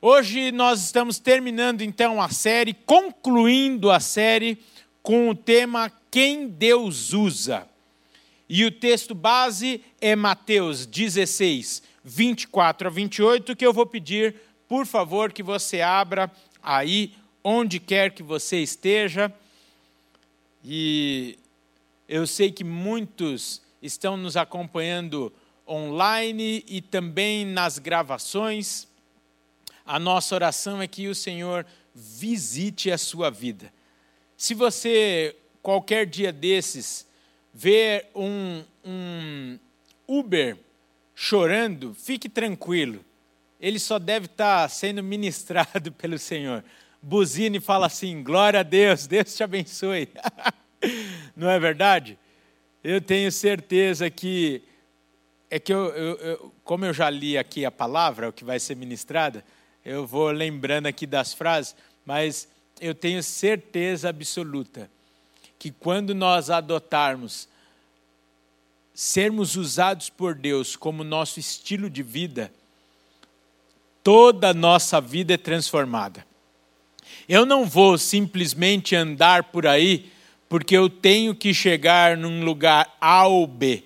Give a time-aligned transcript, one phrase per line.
[0.00, 4.56] Hoje nós estamos terminando então a série, concluindo a série
[5.02, 7.68] com o tema Quem Deus usa.
[8.48, 14.36] E o texto base é Mateus 16, 24 a 28, que eu vou pedir,
[14.68, 16.30] por favor, que você abra
[16.62, 19.34] aí, onde quer que você esteja.
[20.64, 21.36] E
[22.08, 25.32] eu sei que muitos estão nos acompanhando
[25.66, 28.87] online e também nas gravações.
[29.88, 33.72] A nossa oração é que o Senhor visite a sua vida.
[34.36, 37.06] Se você, qualquer dia desses,
[37.54, 39.58] ver um, um
[40.06, 40.58] Uber
[41.14, 43.02] chorando, fique tranquilo.
[43.58, 46.62] Ele só deve estar sendo ministrado pelo Senhor.
[47.00, 50.10] Buzine e fala assim: glória a Deus, Deus te abençoe.
[51.34, 52.18] Não é verdade?
[52.84, 54.62] Eu tenho certeza que
[55.50, 58.60] é que eu, eu, eu, como eu já li aqui a palavra, o que vai
[58.60, 59.42] ser ministrada,
[59.88, 61.74] eu vou lembrando aqui das frases,
[62.04, 62.46] mas
[62.78, 64.90] eu tenho certeza absoluta
[65.58, 67.48] que quando nós adotarmos
[68.92, 72.52] sermos usados por Deus como nosso estilo de vida,
[74.04, 76.26] toda a nossa vida é transformada.
[77.26, 80.12] Eu não vou simplesmente andar por aí
[80.50, 83.84] porque eu tenho que chegar num lugar A ou B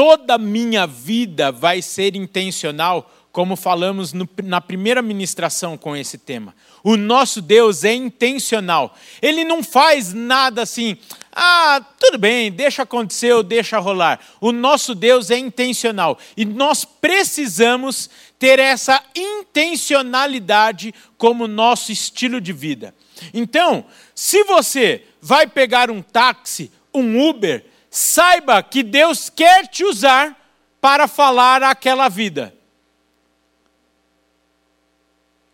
[0.00, 6.18] toda a minha vida vai ser intencional, como falamos no, na primeira ministração com esse
[6.18, 6.54] tema.
[6.82, 8.96] O nosso Deus é intencional.
[9.22, 10.96] Ele não faz nada assim,
[11.32, 14.18] ah, tudo bem, deixa acontecer ou deixa rolar.
[14.40, 22.52] O nosso Deus é intencional e nós precisamos ter essa intencionalidade como nosso estilo de
[22.52, 22.94] vida.
[23.32, 23.84] Então,
[24.14, 30.36] se você vai pegar um táxi, um Uber, saiba que Deus quer te usar
[30.80, 32.54] para falar aquela vida.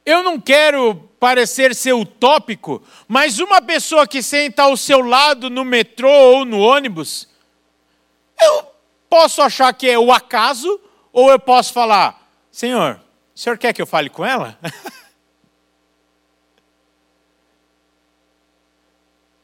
[0.07, 5.65] Eu não quero parecer ser utópico, mas uma pessoa que senta ao seu lado no
[5.65, 7.29] metrô ou no ônibus,
[8.41, 8.71] eu
[9.11, 10.81] posso achar que é o acaso,
[11.13, 13.01] ou eu posso falar: Senhor,
[13.35, 14.57] o senhor quer que eu fale com ela?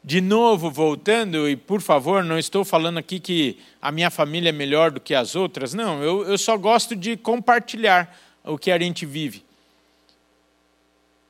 [0.05, 4.53] De novo, voltando, e por favor, não estou falando aqui que a minha família é
[4.53, 8.79] melhor do que as outras, não, eu, eu só gosto de compartilhar o que a
[8.79, 9.45] gente vive.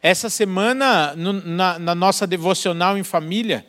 [0.02, 3.64] Essa semana, no, na, na nossa devocional em família,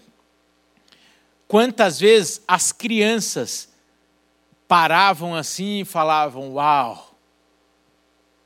[1.47, 3.69] quantas vezes as crianças
[4.67, 7.15] paravam assim e falavam: Uau,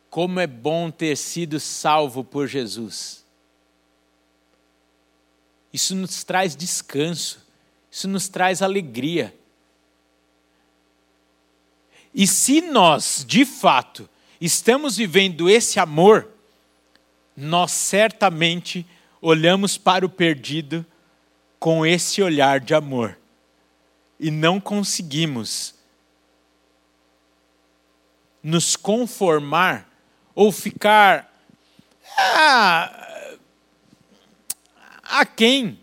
[0.10, 3.26] como é bom ter sido salvo por Jesus.
[5.72, 7.40] Isso nos traz descanso,
[7.90, 9.34] isso nos traz alegria.
[12.14, 14.10] E se nós, de fato,
[14.42, 16.37] estamos vivendo esse amor,
[17.38, 18.84] nós certamente
[19.22, 20.84] olhamos para o perdido
[21.60, 23.16] com esse olhar de amor
[24.20, 25.76] e não conseguimos
[28.42, 29.88] nos conformar
[30.34, 31.32] ou ficar
[32.18, 33.28] ah,
[35.04, 35.80] a quem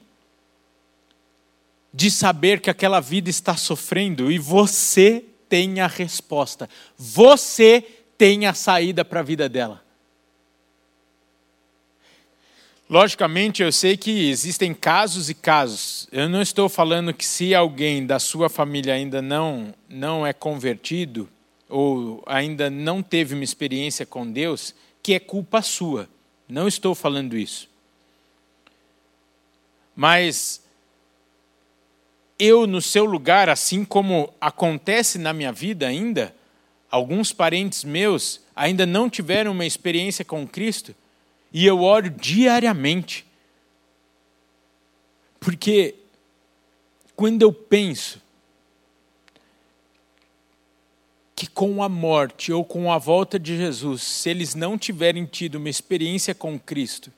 [1.92, 6.68] de saber que aquela vida está sofrendo e você tem a resposta.
[6.98, 7.80] Você
[8.18, 9.83] tem a saída para a vida dela.
[12.88, 16.06] Logicamente, eu sei que existem casos e casos.
[16.12, 21.28] Eu não estou falando que se alguém da sua família ainda não não é convertido
[21.68, 26.08] ou ainda não teve uma experiência com Deus, que é culpa sua.
[26.46, 27.70] Não estou falando isso.
[29.96, 30.62] Mas
[32.38, 36.34] eu, no seu lugar, assim como acontece na minha vida ainda,
[36.90, 40.94] alguns parentes meus ainda não tiveram uma experiência com Cristo,
[41.54, 43.24] e eu oro diariamente.
[45.38, 45.94] Porque
[47.14, 48.20] quando eu penso
[51.36, 55.54] que com a morte ou com a volta de Jesus, se eles não tiverem tido
[55.56, 57.12] uma experiência com Cristo,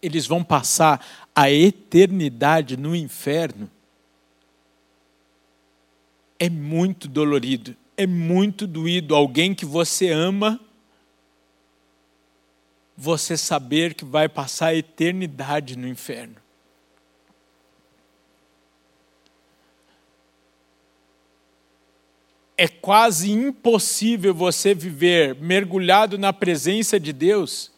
[0.00, 3.70] eles vão passar a eternidade no inferno.
[6.38, 10.58] É muito dolorido, é muito doído alguém que você ama,
[12.96, 16.36] você saber que vai passar a eternidade no inferno.
[22.56, 27.72] É quase impossível você viver mergulhado na presença de Deus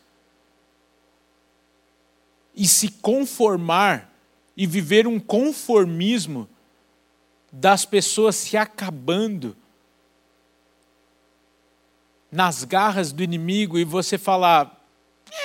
[2.55, 4.12] e se conformar
[4.56, 6.49] e viver um conformismo
[7.52, 9.56] das pessoas se acabando
[12.31, 14.74] nas garras do inimigo e você falar: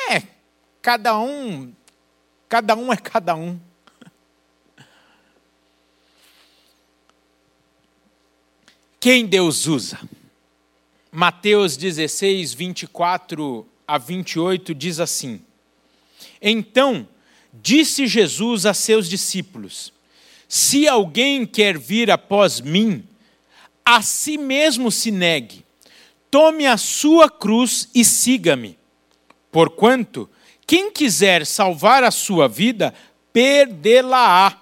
[0.10, 0.24] é,
[0.82, 1.72] cada um,
[2.48, 3.60] cada um é cada um.
[9.00, 10.00] Quem Deus usa?
[11.12, 15.42] Mateus 16, 24 a 28 diz assim:
[16.42, 17.08] Então
[17.54, 19.94] disse Jesus a seus discípulos:
[20.48, 23.08] Se alguém quer vir após mim,
[23.86, 25.64] a si mesmo se negue,
[26.32, 28.79] tome a sua cruz e siga-me.
[29.52, 30.30] Porquanto,
[30.66, 32.94] quem quiser salvar a sua vida,
[33.34, 34.56] perdê-la-á.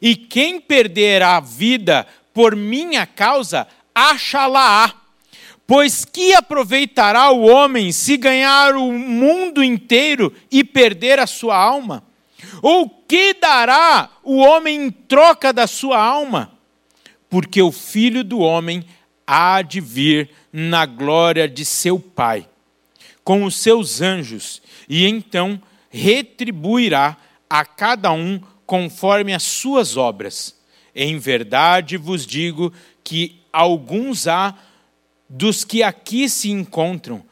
[0.00, 4.92] E quem perder a vida por minha causa, achá-la-á.
[5.66, 12.02] Pois que aproveitará o homem se ganhar o mundo inteiro e perder a sua alma?
[12.60, 16.52] Ou que dará o homem em troca da sua alma?
[17.30, 18.84] Porque o filho do homem
[19.26, 22.46] há de vir na glória de seu Pai,
[23.24, 25.60] com os seus anjos, e então
[25.90, 27.16] retribuirá
[27.48, 30.58] a cada um conforme as suas obras.
[30.94, 32.72] Em verdade vos digo
[33.04, 34.54] que alguns há
[35.28, 37.22] dos que aqui se encontram,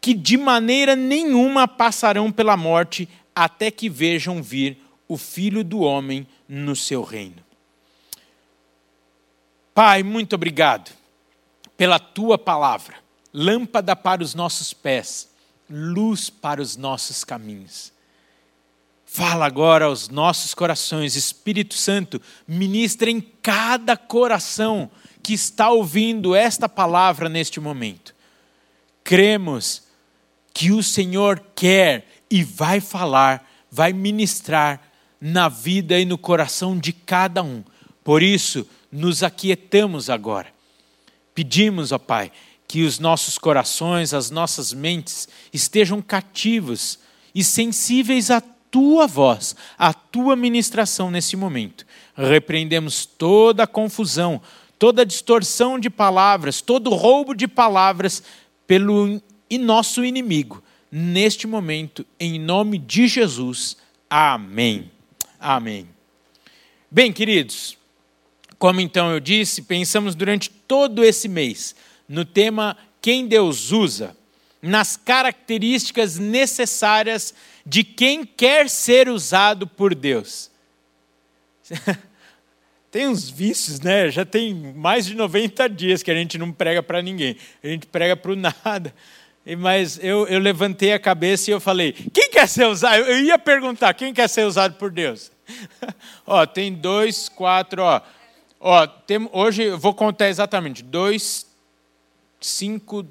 [0.00, 6.26] que de maneira nenhuma passarão pela morte até que vejam vir o Filho do Homem
[6.48, 7.42] no seu reino.
[9.74, 10.92] Pai, muito obrigado
[11.76, 12.96] pela tua palavra,
[13.32, 15.28] lâmpada para os nossos pés,
[15.68, 17.92] luz para os nossos caminhos.
[19.06, 24.90] Fala agora aos nossos corações, Espírito Santo, ministra em cada coração
[25.22, 28.14] que está ouvindo esta palavra neste momento.
[29.02, 29.84] Cremos
[30.52, 34.80] que o Senhor quer e vai falar, vai ministrar
[35.20, 37.62] na vida e no coração de cada um.
[38.02, 40.54] Por isso, nos aquietamos agora
[41.34, 42.30] Pedimos, ó Pai,
[42.66, 46.98] que os nossos corações, as nossas mentes estejam cativos
[47.34, 51.86] e sensíveis à tua voz, à tua ministração nesse momento.
[52.16, 54.40] Repreendemos toda a confusão,
[54.78, 58.22] toda a distorção de palavras, todo roubo de palavras
[58.66, 59.20] pelo
[59.60, 60.62] nosso inimigo.
[60.90, 63.76] Neste momento, em nome de Jesus.
[64.08, 64.90] Amém.
[65.38, 65.88] Amém.
[66.90, 67.76] Bem, queridos,
[68.58, 71.74] como então eu disse, pensamos durante todo esse mês
[72.08, 74.16] no tema Quem Deus usa,
[74.60, 77.34] nas características necessárias
[77.66, 80.50] de quem quer ser usado por Deus.
[82.90, 84.10] tem uns vícios, né?
[84.10, 87.86] Já tem mais de 90 dias que a gente não prega para ninguém, a gente
[87.86, 88.94] prega para o nada.
[89.58, 93.02] Mas eu, eu levantei a cabeça e eu falei: quem quer ser usado?
[93.02, 95.30] Eu ia perguntar: quem quer ser usado por Deus?
[96.26, 98.00] ó, tem dois, quatro, ó.
[98.58, 100.82] Ó, tem, hoje eu vou contar exatamente.
[100.82, 101.46] Dois,
[102.44, 103.06] cinco.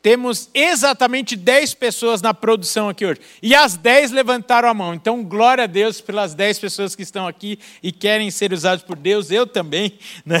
[0.00, 3.20] Temos exatamente dez pessoas na produção aqui hoje.
[3.40, 4.94] E as dez levantaram a mão.
[4.94, 8.96] Então, glória a Deus pelas dez pessoas que estão aqui e querem ser usados por
[8.96, 9.30] Deus.
[9.30, 9.98] Eu também.
[10.24, 10.40] Né?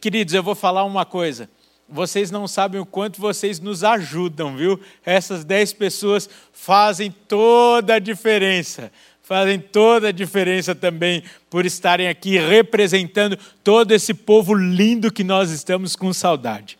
[0.00, 1.48] Queridos, eu vou falar uma coisa
[1.88, 4.80] vocês não sabem o quanto vocês nos ajudam, viu?
[5.04, 8.90] Essas dez pessoas fazem toda a diferença
[9.22, 15.50] fazem toda a diferença também por estarem aqui representando todo esse povo lindo que nós
[15.50, 16.76] estamos com saudade.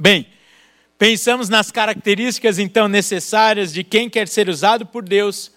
[0.00, 0.28] Bem,
[0.96, 5.50] pensamos nas características então necessárias de quem quer ser usado por Deus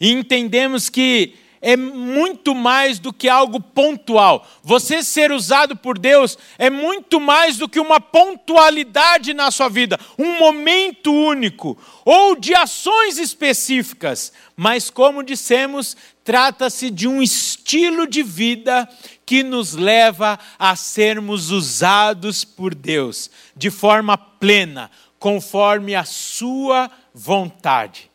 [0.00, 4.46] e entendemos que é muito mais do que algo pontual.
[4.62, 9.98] Você ser usado por Deus é muito mais do que uma pontualidade na sua vida,
[10.18, 14.32] um momento único ou de ações específicas.
[14.56, 18.88] Mas, como dissemos, trata-se de um estilo de vida
[19.26, 28.10] que nos leva a sermos usados por Deus de forma plena, conforme a Sua vontade.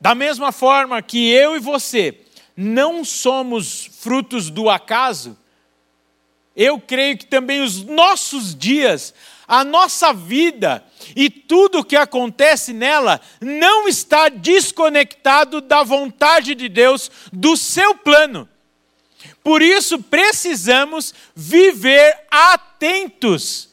[0.00, 2.20] Da mesma forma que eu e você
[2.56, 5.36] não somos frutos do acaso,
[6.54, 9.14] eu creio que também os nossos dias,
[9.46, 16.68] a nossa vida e tudo o que acontece nela não está desconectado da vontade de
[16.68, 18.48] Deus, do seu plano.
[19.48, 23.70] Por isso precisamos viver atentos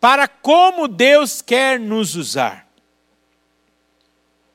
[0.00, 2.66] para como Deus quer nos usar.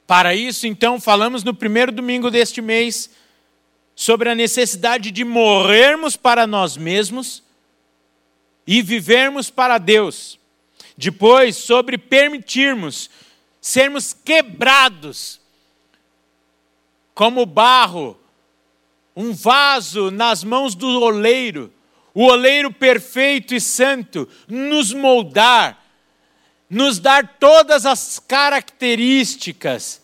[0.08, 3.12] Para isso, então, falamos no primeiro domingo deste mês
[3.96, 7.44] sobre a necessidade de morrermos para nós mesmos
[8.66, 10.40] e vivermos para Deus.
[10.98, 13.08] Depois, sobre permitirmos
[13.62, 15.40] sermos quebrados
[17.14, 18.19] como barro,
[19.20, 21.74] um vaso nas mãos do oleiro,
[22.14, 25.78] o oleiro perfeito e santo, nos moldar,
[26.70, 30.02] nos dar todas as características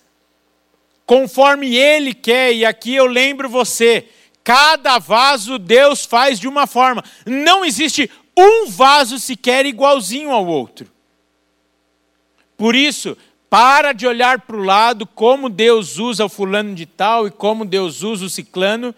[1.05, 4.09] conforme Ele quer, e aqui eu lembro você,
[4.43, 10.91] cada vaso Deus faz de uma forma, não existe um vaso sequer igualzinho ao outro.
[12.57, 13.15] Por isso,
[13.49, 17.65] para de olhar para o lado como Deus usa o fulano de tal e como
[17.65, 18.93] Deus usa o ciclano,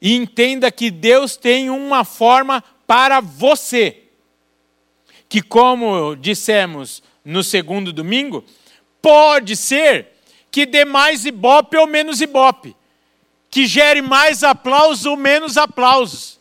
[0.00, 4.02] e entenda que Deus tem uma forma para você.
[5.28, 8.44] Que, como dissemos no segundo domingo,
[9.00, 10.08] pode ser
[10.50, 12.76] que dê mais ibope ou menos ibope,
[13.48, 16.40] que gere mais aplausos ou menos aplausos.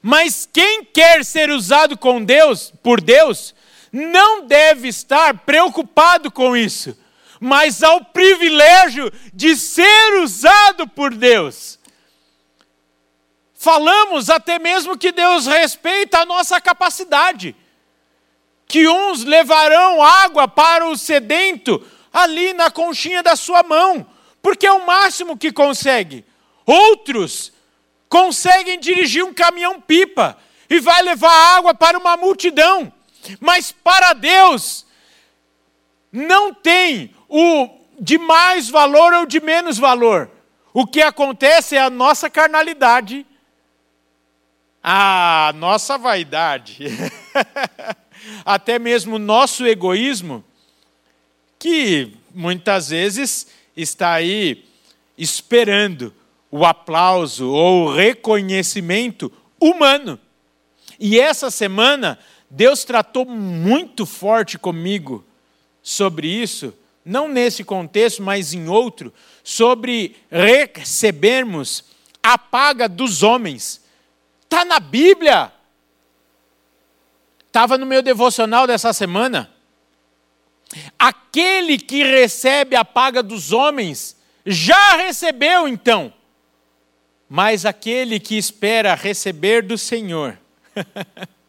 [0.00, 3.54] Mas quem quer ser usado com Deus, por Deus,
[3.92, 6.96] não deve estar preocupado com isso,
[7.38, 11.78] mas ao privilégio de ser usado por Deus.
[13.54, 17.54] Falamos até mesmo que Deus respeita a nossa capacidade,
[18.66, 24.06] que uns levarão água para o sedento ali na conchinha da sua mão,
[24.40, 26.24] porque é o máximo que consegue.
[26.64, 27.52] Outros
[28.08, 32.92] conseguem dirigir um caminhão-pipa e vai levar água para uma multidão.
[33.40, 34.86] Mas para Deus
[36.10, 40.30] não tem o de mais valor ou de menos valor.
[40.74, 43.26] O que acontece é a nossa carnalidade,
[44.82, 46.88] a nossa vaidade,
[48.44, 50.44] até mesmo o nosso egoísmo
[51.58, 54.64] que muitas vezes está aí
[55.16, 56.12] esperando
[56.50, 60.18] o aplauso ou o reconhecimento humano.
[60.98, 62.18] E essa semana,
[62.54, 65.24] Deus tratou muito forte comigo
[65.82, 69.10] sobre isso, não nesse contexto, mas em outro,
[69.42, 71.82] sobre recebermos
[72.22, 73.80] a paga dos homens.
[74.42, 75.50] Está na Bíblia.
[77.46, 79.50] Estava no meu devocional dessa semana.
[80.98, 86.12] Aquele que recebe a paga dos homens já recebeu então,
[87.30, 90.38] mas aquele que espera receber do Senhor.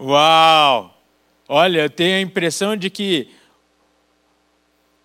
[0.00, 0.94] Uau!
[1.48, 3.30] Olha, eu tenho a impressão de que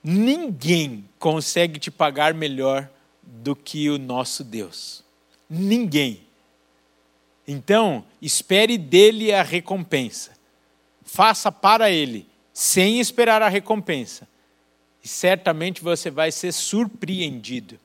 [0.03, 2.89] ninguém consegue te pagar melhor
[3.21, 5.03] do que o nosso Deus.
[5.49, 6.21] Ninguém.
[7.47, 10.33] Então, espere dele a recompensa
[11.13, 14.27] faça para Ele, sem esperar a recompensa.
[15.03, 17.77] E certamente você vai ser surpreendido.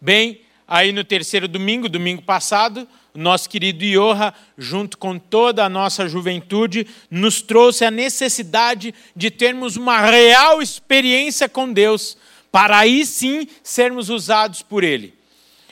[0.00, 6.08] Bem, aí no terceiro domingo, domingo passado, nosso querido Ioha, junto com toda a nossa
[6.08, 12.16] juventude, nos trouxe a necessidade de termos uma real experiência com Deus,
[12.50, 15.14] para aí sim sermos usados por Ele.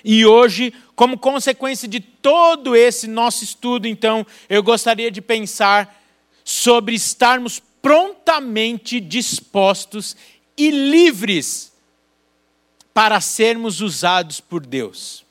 [0.05, 5.99] E hoje, como consequência de todo esse nosso estudo, então, eu gostaria de pensar
[6.45, 10.17] sobre estarmos prontamente dispostos
[10.57, 11.73] e livres
[12.93, 15.25] para sermos usados por Deus.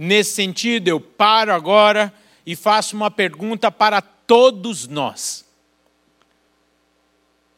[0.00, 2.14] Nesse sentido, eu paro agora
[2.46, 5.44] e faço uma pergunta para todos nós.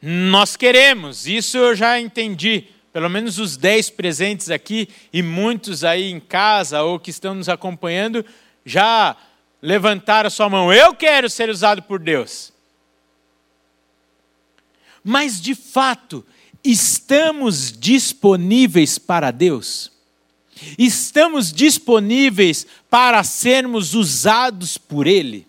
[0.01, 6.09] Nós queremos, isso eu já entendi pelo menos os dez presentes aqui e muitos aí
[6.09, 8.25] em casa ou que estão nos acompanhando,
[8.65, 9.15] já
[9.61, 10.73] levantaram a sua mão.
[10.73, 12.51] Eu quero ser usado por Deus.
[15.03, 16.25] Mas, de fato,
[16.63, 20.00] estamos disponíveis para Deus?
[20.77, 25.47] Estamos disponíveis para sermos usados por Ele?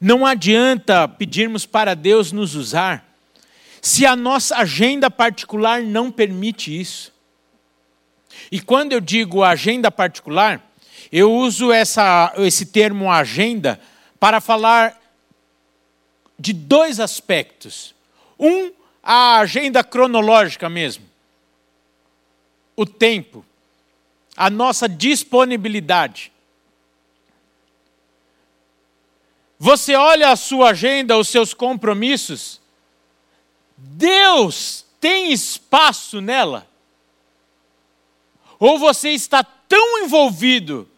[0.00, 3.06] Não adianta pedirmos para Deus nos usar
[3.82, 7.12] se a nossa agenda particular não permite isso.
[8.50, 10.70] E quando eu digo agenda particular,
[11.12, 13.80] eu uso essa, esse termo agenda
[14.18, 14.99] para falar
[16.40, 17.94] de dois aspectos.
[18.38, 21.04] Um, a agenda cronológica mesmo.
[22.74, 23.44] O tempo,
[24.34, 26.32] a nossa disponibilidade.
[29.58, 32.58] Você olha a sua agenda, os seus compromissos,
[33.76, 36.66] Deus tem espaço nela?
[38.58, 40.88] Ou você está tão envolvido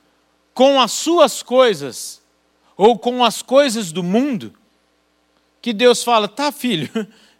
[0.55, 2.23] com as suas coisas,
[2.77, 4.57] ou com as coisas do mundo,
[5.63, 6.91] que Deus fala: tá, filho,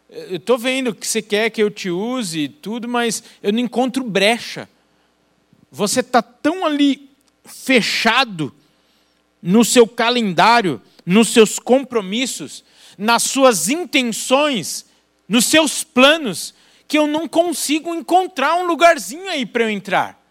[0.09, 3.59] eu estou vendo que você quer que eu te use e tudo, mas eu não
[3.59, 4.69] encontro brecha.
[5.69, 7.09] Você está tão ali
[7.43, 8.53] fechado
[9.41, 12.63] no seu calendário nos seus compromissos,
[12.97, 14.85] nas suas intenções,
[15.27, 16.53] nos seus planos,
[16.87, 20.21] que eu não consigo encontrar um lugarzinho aí para eu entrar.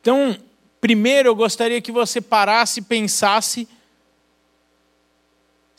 [0.00, 0.38] Então,
[0.80, 3.68] primeiro eu gostaria que você parasse e pensasse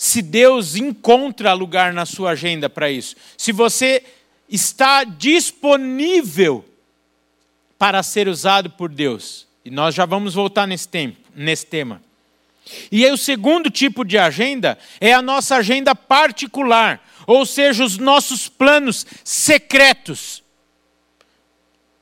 [0.02, 3.16] se Deus encontra lugar na sua agenda para isso.
[3.38, 4.04] Se você
[4.50, 6.66] está disponível
[7.78, 9.46] para ser usado por Deus.
[9.64, 12.02] E nós já vamos voltar nesse, tempo, nesse tema.
[12.92, 18.00] E aí, o segundo tipo de agenda é a nossa agenda particular, ou seja, os
[18.00, 20.42] nossos planos secretos.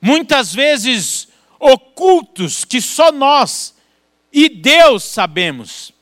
[0.01, 1.27] Muitas vezes
[1.60, 3.75] ocultos que só nós
[4.32, 5.99] e Deus sabemos.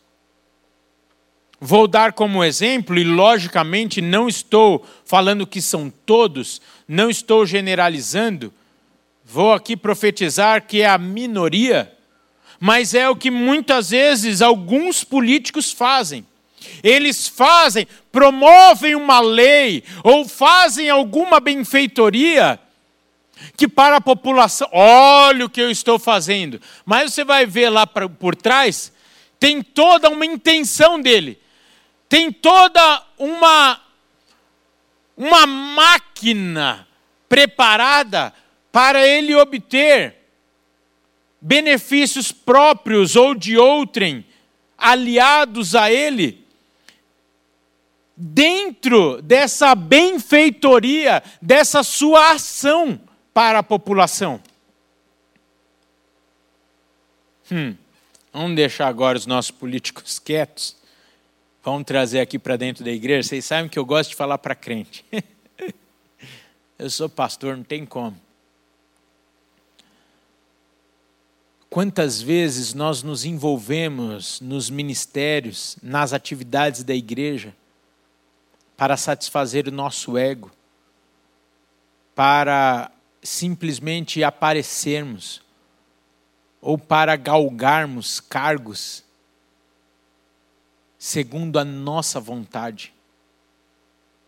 [1.60, 8.54] Vou dar como exemplo, e logicamente não estou falando que são todos, não estou generalizando,
[9.26, 11.92] vou aqui profetizar que é a minoria,
[12.60, 16.26] mas é o que muitas vezes alguns políticos fazem.
[16.84, 22.60] Eles fazem, promovem uma lei ou fazem alguma benfeitoria
[23.56, 26.60] que para a população, olha o que eu estou fazendo.
[26.86, 28.92] Mas você vai ver lá por trás,
[29.40, 31.40] tem toda uma intenção dele
[32.10, 33.82] tem toda uma,
[35.16, 36.88] uma máquina
[37.28, 38.34] preparada
[38.72, 40.16] para ele obter
[41.42, 44.26] benefícios próprios ou de outrem,
[44.78, 46.46] aliados a ele,
[48.16, 53.00] dentro dessa benfeitoria, dessa sua ação
[53.34, 54.42] para a população.
[57.52, 57.76] Hum,
[58.34, 60.78] vamos deixar agora os nossos políticos quietos
[61.70, 63.28] Vamos trazer aqui para dentro da igreja.
[63.28, 65.04] Vocês sabem que eu gosto de falar para crente.
[66.80, 68.18] eu sou pastor, não tem como.
[71.70, 77.54] Quantas vezes nós nos envolvemos nos ministérios, nas atividades da igreja,
[78.78, 80.50] para satisfazer o nosso ego,
[82.16, 82.90] para
[83.22, 85.42] simplesmente aparecermos,
[86.62, 89.04] ou para galgarmos cargos
[91.08, 92.94] segundo a nossa vontade,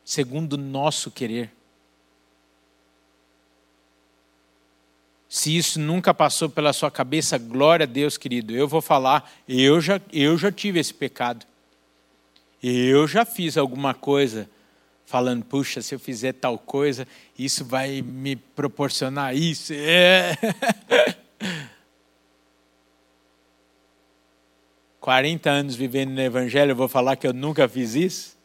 [0.01, 1.51] segundo o nosso querer.
[5.27, 8.55] Se isso nunca passou pela sua cabeça, glória a Deus, querido.
[8.55, 11.45] Eu vou falar, eu já, eu já tive esse pecado.
[12.63, 14.49] Eu já fiz alguma coisa
[15.05, 17.05] falando, puxa, se eu fizer tal coisa,
[17.37, 19.73] isso vai me proporcionar isso.
[19.83, 20.33] É.
[24.99, 28.37] 40 anos vivendo no Evangelho, eu vou falar que eu nunca fiz isso?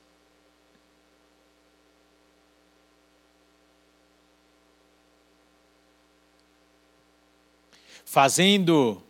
[8.04, 9.02] Fazendo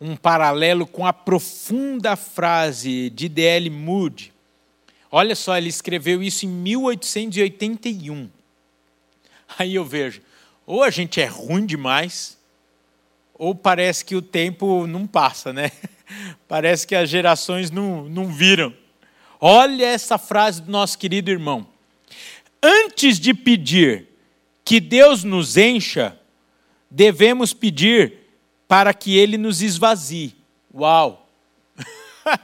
[0.00, 3.70] um paralelo com a profunda frase de D.L.
[3.70, 4.32] Moody.
[5.10, 8.30] Olha só, ele escreveu isso em 1881.
[9.58, 10.22] Aí eu vejo,
[10.66, 12.38] ou a gente é ruim demais,
[13.34, 15.72] ou parece que o tempo não passa, né?
[16.48, 18.74] Parece que as gerações não, não viram.
[19.40, 21.66] Olha essa frase do nosso querido irmão.
[22.62, 24.08] Antes de pedir
[24.64, 26.18] que Deus nos encha,
[26.90, 28.18] devemos pedir
[28.68, 30.36] para que Ele nos esvazie.
[30.74, 31.28] Uau!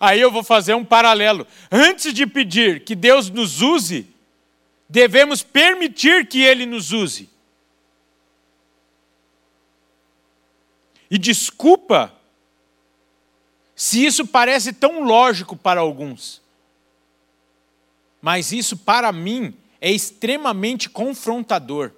[0.00, 1.46] Aí eu vou fazer um paralelo.
[1.70, 4.06] Antes de pedir que Deus nos use,
[4.88, 7.30] devemos permitir que Ele nos use.
[11.10, 12.12] E desculpa
[13.74, 16.42] se isso parece tão lógico para alguns,
[18.20, 21.92] mas isso para mim é extremamente confrontador.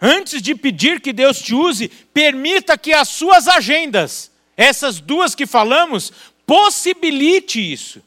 [0.00, 5.46] Antes de pedir que Deus te use, permita que as suas agendas, essas duas que
[5.46, 6.10] falamos,
[6.46, 8.02] possibilite isso.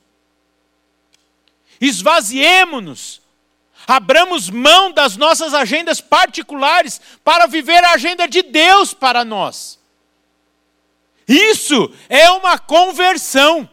[1.79, 3.22] Esvaziemo-nos
[3.87, 9.79] Abramos mão das nossas agendas particulares para viver a agenda de Deus para nós.
[11.27, 13.69] Isso é uma conversão.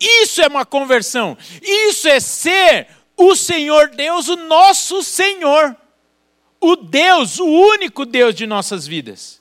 [0.00, 1.36] Isso é uma conversão.
[1.62, 5.76] Isso é ser o Senhor Deus, o nosso Senhor.
[6.60, 9.40] O Deus, o único Deus de nossas vidas.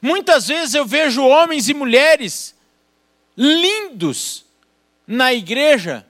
[0.00, 2.54] Muitas vezes eu vejo homens e mulheres
[3.36, 4.44] lindos
[5.06, 6.06] na igreja,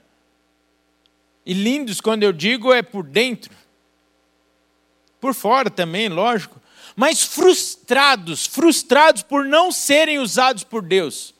[1.45, 3.51] e lindos, quando eu digo, é por dentro.
[5.19, 6.61] Por fora também, lógico.
[6.95, 11.33] Mas frustrados, frustrados por não serem usados por Deus.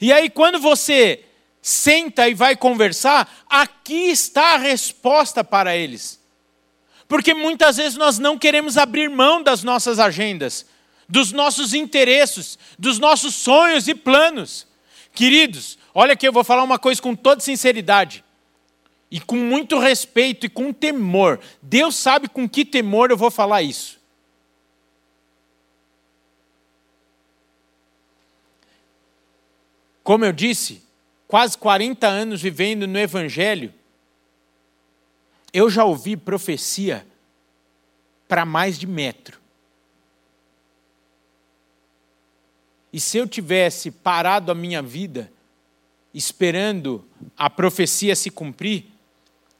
[0.00, 1.24] E aí, quando você
[1.62, 6.20] senta e vai conversar, aqui está a resposta para eles.
[7.06, 10.66] Porque muitas vezes nós não queremos abrir mão das nossas agendas,
[11.08, 14.66] dos nossos interesses, dos nossos sonhos e planos.
[15.12, 18.24] Queridos, olha aqui, eu vou falar uma coisa com toda sinceridade
[19.14, 21.38] e com muito respeito e com temor.
[21.62, 24.00] Deus sabe com que temor eu vou falar isso.
[30.02, 30.82] Como eu disse,
[31.28, 33.72] quase 40 anos vivendo no Evangelho,
[35.52, 37.06] eu já ouvi profecia
[38.26, 39.38] para mais de metro.
[42.92, 45.30] E se eu tivesse parado a minha vida
[46.12, 48.92] esperando a profecia se cumprir,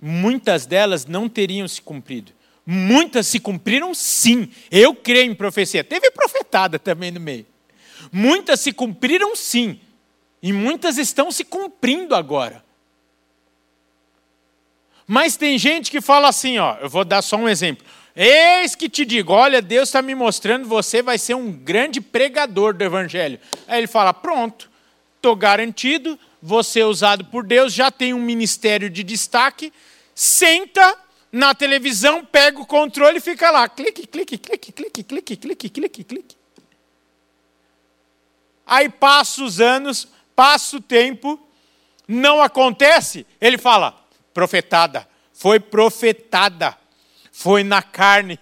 [0.00, 2.32] muitas delas não teriam se cumprido.
[2.66, 4.50] Muitas se cumpriram sim.
[4.70, 5.84] Eu creio em profecia.
[5.84, 7.46] Teve profetada também no meio.
[8.12, 9.80] Muitas se cumpriram sim.
[10.42, 12.64] E muitas estão se cumprindo agora.
[15.06, 17.84] Mas tem gente que fala assim, ó, eu vou dar só um exemplo.
[18.16, 22.72] Eis que te digo, olha, Deus está me mostrando, você vai ser um grande pregador
[22.72, 23.40] do Evangelho.
[23.66, 24.70] Aí ele fala: pronto,
[25.16, 29.72] estou garantido, você é usado por Deus, já tem um ministério de destaque,
[30.14, 30.94] senta
[31.32, 33.66] na televisão, pega o controle e fica lá.
[33.66, 36.36] Clique, clique, clique, clique, clique, clique, clique, clique.
[38.66, 41.40] Aí passa os anos, passa o tempo,
[42.06, 43.98] não acontece, ele fala:
[44.34, 46.76] profetada, foi profetada,
[47.32, 48.38] foi na carne.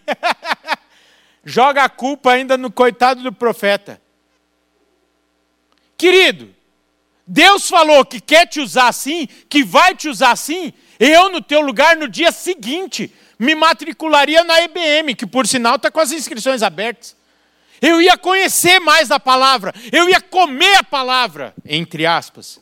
[1.44, 4.02] Joga a culpa ainda no coitado do profeta.
[5.96, 6.52] Querido,
[7.26, 11.60] Deus falou que quer te usar assim, que vai te usar assim, eu no teu
[11.60, 16.62] lugar no dia seguinte me matricularia na EBM, que por sinal está com as inscrições
[16.62, 17.16] abertas.
[17.80, 22.60] Eu ia conhecer mais a palavra, eu ia comer a palavra, entre aspas.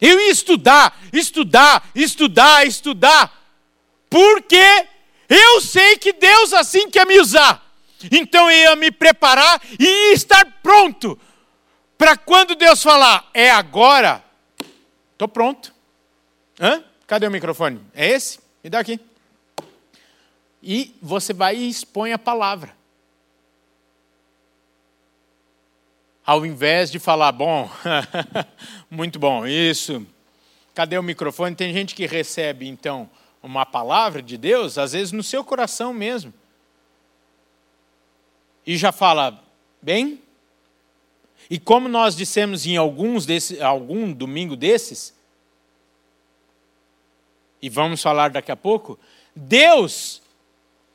[0.00, 3.32] Eu ia estudar, estudar, estudar, estudar,
[4.08, 4.86] porque
[5.28, 7.60] eu sei que Deus assim quer me usar.
[8.10, 11.18] Então eu ia me preparar e ia estar pronto
[11.96, 14.24] para quando Deus falar, é agora,
[15.12, 15.74] estou pronto.
[16.60, 16.82] Hã?
[17.06, 17.80] Cadê o microfone?
[17.94, 18.40] É esse?
[18.62, 19.00] Me dá aqui.
[20.62, 22.74] E você vai e expõe a palavra.
[26.24, 27.68] ao invés de falar, bom,
[28.90, 30.06] muito bom, isso.
[30.74, 31.54] Cadê o microfone?
[31.54, 33.10] Tem gente que recebe, então,
[33.42, 36.32] uma palavra de Deus, às vezes no seu coração mesmo.
[38.64, 39.42] E já fala,
[39.80, 40.21] bem?
[41.52, 45.14] E como nós dissemos em alguns desse, algum domingo desses,
[47.60, 48.98] e vamos falar daqui a pouco,
[49.36, 50.22] Deus,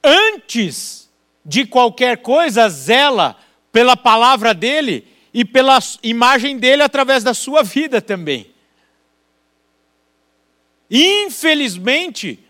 [0.03, 1.11] antes
[1.45, 3.37] de qualquer coisa, zela
[3.71, 8.51] pela palavra dele e pela imagem dele através da sua vida também.
[10.89, 12.43] Infelizmente,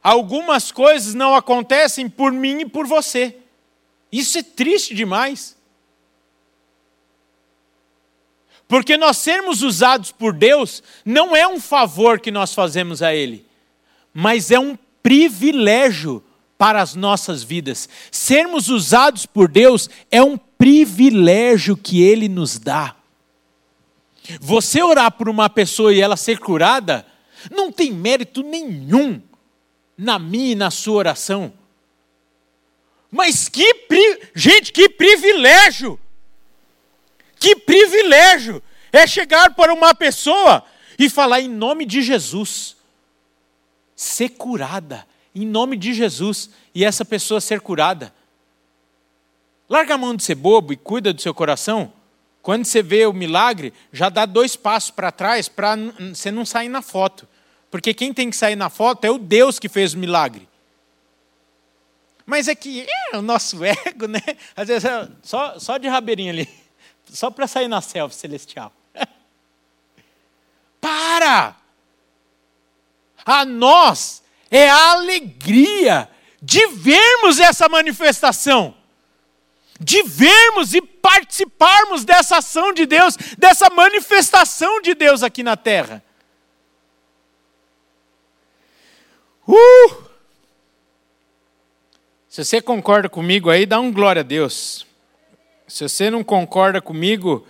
[0.00, 3.36] algumas coisas não acontecem por mim e por você.
[4.12, 5.57] Isso é triste demais.
[8.68, 13.46] Porque nós sermos usados por Deus não é um favor que nós fazemos a Ele,
[14.12, 16.22] mas é um privilégio
[16.58, 17.88] para as nossas vidas.
[18.10, 22.94] Sermos usados por Deus é um privilégio que Ele nos dá.
[24.38, 27.06] Você orar por uma pessoa e ela ser curada,
[27.50, 29.22] não tem mérito nenhum
[29.96, 31.52] na minha e na sua oração.
[33.10, 33.72] Mas que,
[34.34, 35.98] gente, que privilégio!
[37.38, 40.64] Que privilégio é chegar para uma pessoa
[40.98, 42.76] e falar em nome de Jesus,
[43.94, 48.12] ser curada, em nome de Jesus, e essa pessoa ser curada.
[49.68, 51.92] Larga a mão de ser bobo e cuida do seu coração.
[52.42, 55.76] Quando você vê o milagre, já dá dois passos para trás para
[56.14, 57.28] você não sair na foto.
[57.70, 60.48] Porque quem tem que sair na foto é o Deus que fez o milagre.
[62.24, 64.22] Mas é que é o nosso ego, né?
[64.56, 66.48] Às vezes é só, só de rabeirinho ali.
[67.10, 68.72] Só para sair na selfie celestial.
[70.80, 71.56] Para!
[73.24, 76.08] A nós é a alegria
[76.40, 78.74] de vermos essa manifestação
[79.80, 86.02] de vermos e participarmos dessa ação de Deus, dessa manifestação de Deus aqui na terra.
[89.46, 90.08] Uh!
[92.28, 94.86] Se você concorda comigo aí, dá um glória a Deus.
[95.68, 97.46] Se você não concorda comigo,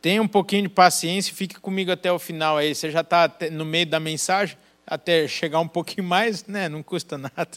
[0.00, 2.74] tenha um pouquinho de paciência e fique comigo até o final aí.
[2.74, 6.68] Você já está no meio da mensagem, até chegar um pouquinho mais, né?
[6.68, 7.50] Não custa nada.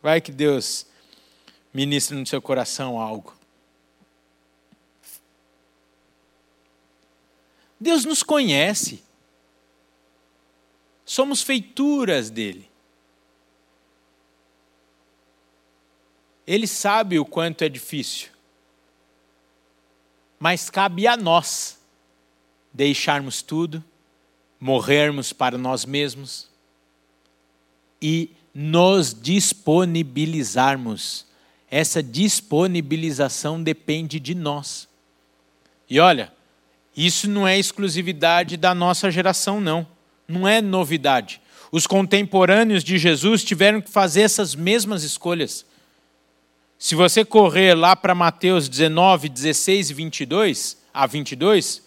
[0.00, 0.86] Vai que Deus
[1.74, 3.34] ministre no seu coração algo.
[7.78, 9.02] Deus nos conhece.
[11.04, 12.70] Somos feituras dele.
[16.46, 18.28] Ele sabe o quanto é difícil.
[20.42, 21.78] Mas cabe a nós
[22.72, 23.84] deixarmos tudo,
[24.58, 26.48] morrermos para nós mesmos
[28.00, 31.26] e nos disponibilizarmos.
[31.70, 34.88] Essa disponibilização depende de nós.
[35.88, 36.32] E olha,
[36.96, 39.86] isso não é exclusividade da nossa geração, não.
[40.26, 41.38] Não é novidade.
[41.70, 45.66] Os contemporâneos de Jesus tiveram que fazer essas mesmas escolhas.
[46.80, 51.86] Se você correr lá para Mateus 19, 16 e 22, a 22,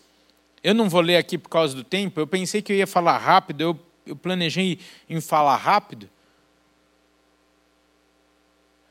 [0.64, 3.18] eu não vou ler aqui por causa do tempo, eu pensei que eu ia falar
[3.18, 4.78] rápido, eu, eu planejei
[5.10, 6.08] em falar rápido.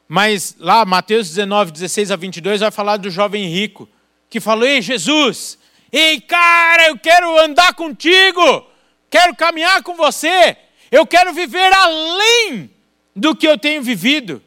[0.09, 3.89] Mas lá, Mateus 19, 16 a 22, vai falar do jovem rico,
[4.29, 5.57] que falou: Ei, Jesus,
[5.93, 8.67] ei, cara, eu quero andar contigo,
[9.09, 10.57] quero caminhar com você,
[10.91, 12.69] eu quero viver além
[13.15, 14.43] do que eu tenho vivido.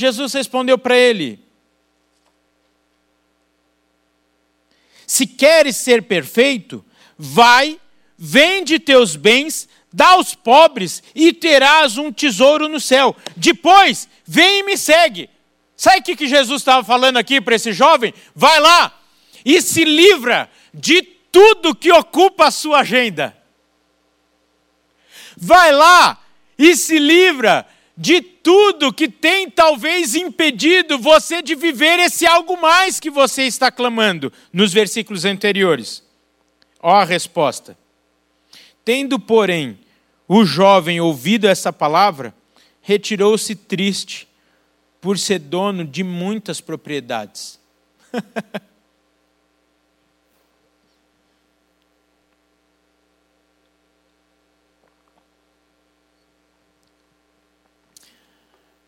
[0.00, 1.38] Jesus respondeu para ele:
[5.06, 6.82] Se queres ser perfeito,
[7.18, 7.78] vai,
[8.16, 13.14] vende teus bens, dá aos pobres e terás um tesouro no céu.
[13.36, 15.28] Depois, vem e me segue.
[15.76, 18.14] Sabe o que Jesus estava falando aqui para esse jovem?
[18.34, 18.98] Vai lá
[19.44, 23.36] e se livra de tudo que ocupa a sua agenda.
[25.36, 26.22] Vai lá
[26.58, 27.66] e se livra
[28.00, 33.70] de tudo que tem talvez impedido você de viver esse algo mais que você está
[33.70, 36.02] clamando nos versículos anteriores.
[36.80, 37.76] Ó a resposta.
[38.86, 39.78] Tendo, porém,
[40.26, 42.34] o jovem ouvido essa palavra,
[42.80, 44.26] retirou-se triste
[44.98, 47.60] por ser dono de muitas propriedades.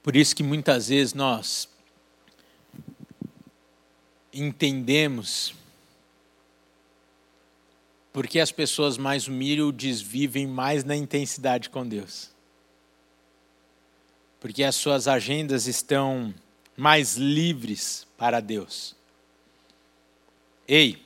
[0.03, 1.69] Por isso que muitas vezes nós
[4.33, 5.55] entendemos
[8.12, 12.31] porque as pessoas mais humildes vivem mais na intensidade com Deus.
[14.38, 16.35] Porque as suas agendas estão
[16.77, 18.95] mais livres para Deus.
[20.69, 21.03] Ei,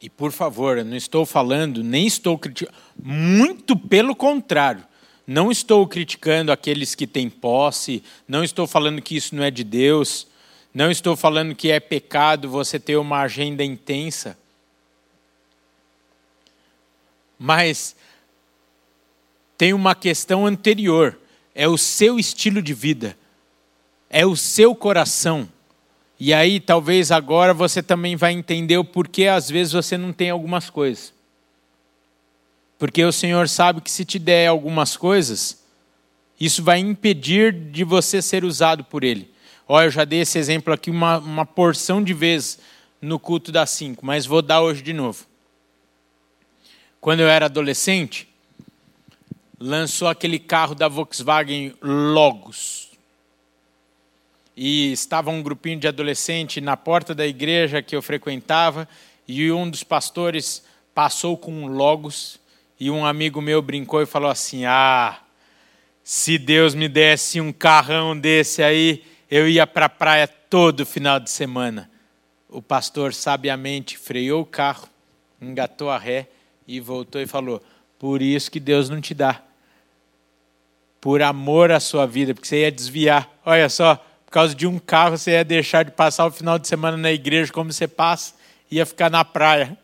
[0.00, 4.86] e por favor, eu não estou falando, nem estou criticando, muito pelo contrário.
[5.26, 9.64] Não estou criticando aqueles que têm posse, não estou falando que isso não é de
[9.64, 10.28] Deus,
[10.72, 14.38] não estou falando que é pecado você ter uma agenda intensa.
[17.38, 17.96] Mas
[19.58, 21.18] tem uma questão anterior,
[21.54, 23.16] é o seu estilo de vida,
[24.08, 25.48] é o seu coração.
[26.20, 30.30] E aí, talvez agora você também vai entender o porquê às vezes você não tem
[30.30, 31.15] algumas coisas.
[32.78, 35.64] Porque o Senhor sabe que se te der algumas coisas,
[36.38, 39.30] isso vai impedir de você ser usado por Ele.
[39.66, 42.58] Olha, eu já dei esse exemplo aqui uma, uma porção de vezes
[43.00, 45.26] no culto das cinco, mas vou dar hoje de novo.
[47.00, 48.28] Quando eu era adolescente,
[49.58, 52.90] lançou aquele carro da Volkswagen Logos.
[54.56, 58.88] E estava um grupinho de adolescentes na porta da igreja que eu frequentava,
[59.26, 60.62] e um dos pastores
[60.94, 62.38] passou com um Logos
[62.78, 65.18] e um amigo meu brincou e falou assim: Ah,
[66.04, 71.18] se Deus me desse um carrão desse aí, eu ia para a praia todo final
[71.18, 71.90] de semana.
[72.48, 74.88] O pastor sabiamente freou o carro,
[75.40, 76.28] engatou a ré
[76.66, 77.62] e voltou e falou:
[77.98, 79.42] Por isso que Deus não te dá.
[81.00, 83.30] Por amor à sua vida, porque você ia desviar.
[83.44, 86.68] Olha só, por causa de um carro, você ia deixar de passar o final de
[86.68, 88.34] semana na igreja como você passa,
[88.70, 89.78] ia ficar na praia.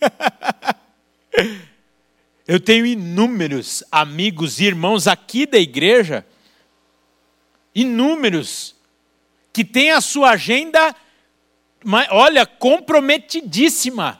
[2.48, 6.26] Eu tenho inúmeros amigos e irmãos aqui da igreja,
[7.74, 8.74] inúmeros,
[9.52, 10.96] que têm a sua agenda,
[12.10, 14.18] olha, comprometidíssima.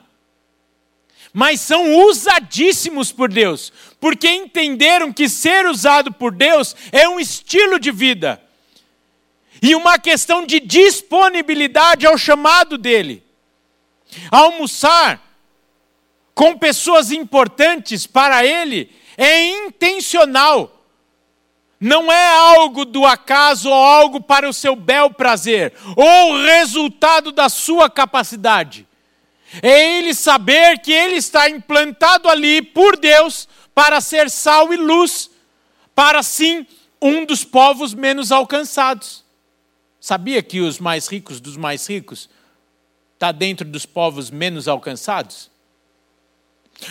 [1.32, 7.80] Mas são usadíssimos por Deus, porque entenderam que ser usado por Deus é um estilo
[7.80, 8.42] de vida
[9.62, 13.22] e uma questão de disponibilidade ao chamado dele.
[14.30, 15.27] Almoçar
[16.38, 20.86] com pessoas importantes para ele é intencional.
[21.80, 27.48] Não é algo do acaso ou algo para o seu bel prazer, ou resultado da
[27.48, 28.86] sua capacidade.
[29.60, 35.28] É ele saber que ele está implantado ali por Deus para ser sal e luz,
[35.92, 36.64] para sim
[37.02, 39.24] um dos povos menos alcançados.
[40.00, 42.30] Sabia que os mais ricos dos mais ricos
[43.14, 45.50] está dentro dos povos menos alcançados?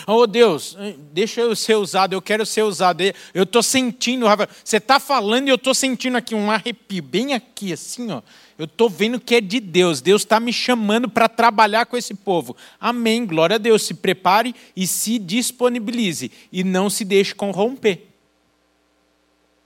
[0.06, 0.76] Oh Deus,
[1.12, 3.02] deixa eu ser usado, eu quero ser usado.
[3.32, 4.48] Eu estou sentindo, Rafael.
[4.62, 8.20] Você está falando e eu estou sentindo aqui um arrepio, bem aqui, assim, ó.
[8.58, 10.00] Eu estou vendo que é de Deus.
[10.00, 12.56] Deus está me chamando para trabalhar com esse povo.
[12.80, 13.24] Amém.
[13.24, 13.84] Glória a Deus.
[13.84, 16.32] Se prepare e se disponibilize.
[16.52, 18.02] E não se deixe corromper.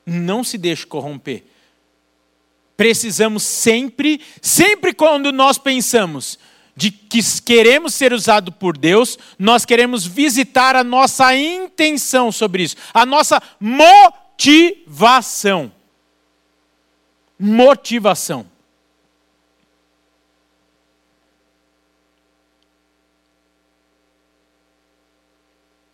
[0.05, 1.43] Não se deixe corromper.
[2.77, 6.39] Precisamos sempre, sempre quando nós pensamos,
[6.75, 12.77] de que queremos ser usado por Deus, nós queremos visitar a nossa intenção sobre isso,
[12.93, 15.71] a nossa motivação.
[17.39, 18.51] Motivação.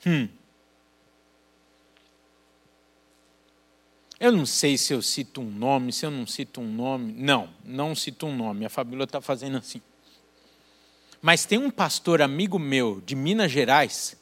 [0.07, 0.29] Hum.
[4.21, 7.13] Eu não sei se eu cito um nome, se eu não cito um nome.
[7.13, 8.65] Não, não cito um nome.
[8.65, 9.81] A Fabíola está fazendo assim.
[11.29, 14.17] Mas tem um pastor amigo meu de Minas Gerais.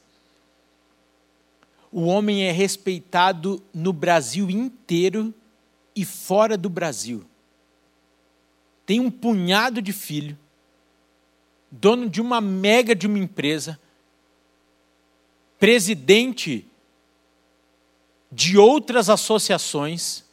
[1.92, 5.32] O homem é respeitado no Brasil inteiro
[5.94, 7.24] e fora do Brasil.
[8.84, 10.36] Tem um punhado de filho,
[11.70, 13.78] dono de uma mega de uma empresa,
[15.60, 16.66] presidente
[18.32, 20.24] de outras associações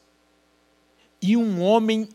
[1.21, 2.09] e um homem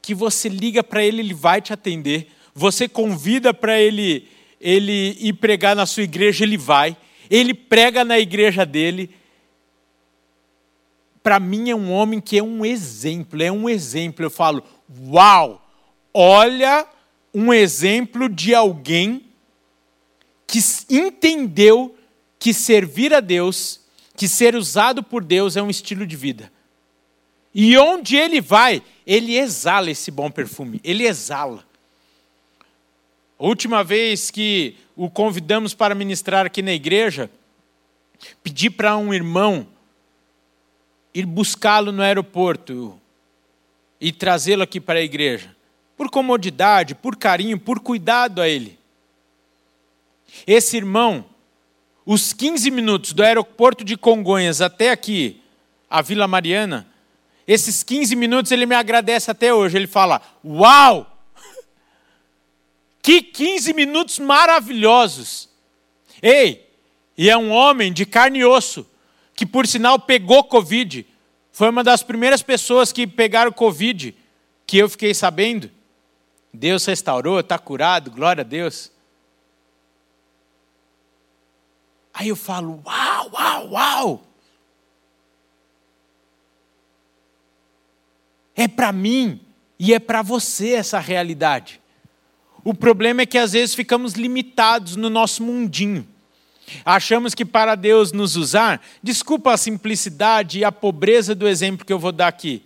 [0.00, 4.26] que você liga para ele, ele vai te atender você convida para ele,
[4.58, 6.96] ele ir pregar na sua igreja, ele vai.
[7.28, 9.10] Ele prega na igreja dele.
[11.22, 14.24] Para mim é um homem que é um exemplo, é um exemplo.
[14.24, 14.64] Eu falo,
[15.06, 15.62] uau,
[16.14, 16.86] olha
[17.34, 19.26] um exemplo de alguém
[20.46, 21.94] que entendeu
[22.38, 23.80] que servir a Deus,
[24.16, 26.50] que ser usado por Deus é um estilo de vida.
[27.54, 31.65] E onde ele vai, ele exala esse bom perfume, ele exala.
[33.38, 37.30] A última vez que o convidamos para ministrar aqui na igreja,
[38.42, 39.66] pedi para um irmão
[41.14, 42.98] ir buscá-lo no aeroporto
[44.00, 45.54] e trazê-lo aqui para a igreja.
[45.96, 48.78] Por comodidade, por carinho, por cuidado a ele.
[50.46, 51.24] Esse irmão,
[52.04, 55.42] os 15 minutos do aeroporto de Congonhas até aqui,
[55.88, 56.86] a Vila Mariana,
[57.46, 59.76] esses 15 minutos ele me agradece até hoje.
[59.76, 61.15] Ele fala: Uau!
[63.06, 65.48] Que 15 minutos maravilhosos.
[66.20, 66.68] Ei,
[67.16, 68.84] e é um homem de carne e osso,
[69.32, 71.06] que por sinal pegou Covid.
[71.52, 74.12] Foi uma das primeiras pessoas que pegaram Covid,
[74.66, 75.70] que eu fiquei sabendo.
[76.52, 78.90] Deus restaurou, está curado, glória a Deus.
[82.12, 84.26] Aí eu falo, uau, uau, uau.
[88.56, 89.40] É para mim
[89.78, 91.80] e é para você essa realidade.
[92.66, 96.04] O problema é que às vezes ficamos limitados no nosso mundinho.
[96.84, 101.92] Achamos que para Deus nos usar, desculpa a simplicidade e a pobreza do exemplo que
[101.92, 102.64] eu vou dar aqui.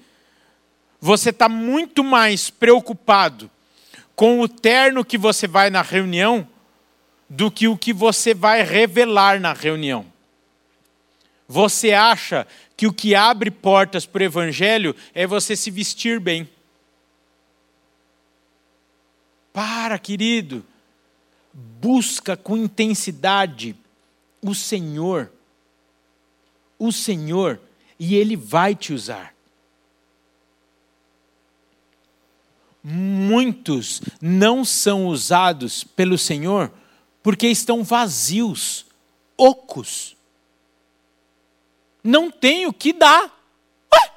[1.03, 3.51] Você está muito mais preocupado
[4.17, 6.49] com o terno que você vai na reunião
[7.29, 10.07] do que o que você vai revelar na reunião.
[11.47, 16.49] Você acha que o que abre portas para o evangelho é você se vestir bem.
[19.53, 20.65] Para, querido.
[21.53, 23.77] Busca com intensidade
[24.43, 25.33] o Senhor.
[26.79, 27.61] O Senhor,
[27.99, 29.35] e Ele vai te usar.
[32.83, 36.73] Muitos não são usados pelo Senhor
[37.23, 38.87] porque estão vazios,
[39.37, 40.17] ocos.
[42.03, 43.25] Não tem o que dar.
[43.93, 44.13] Ué,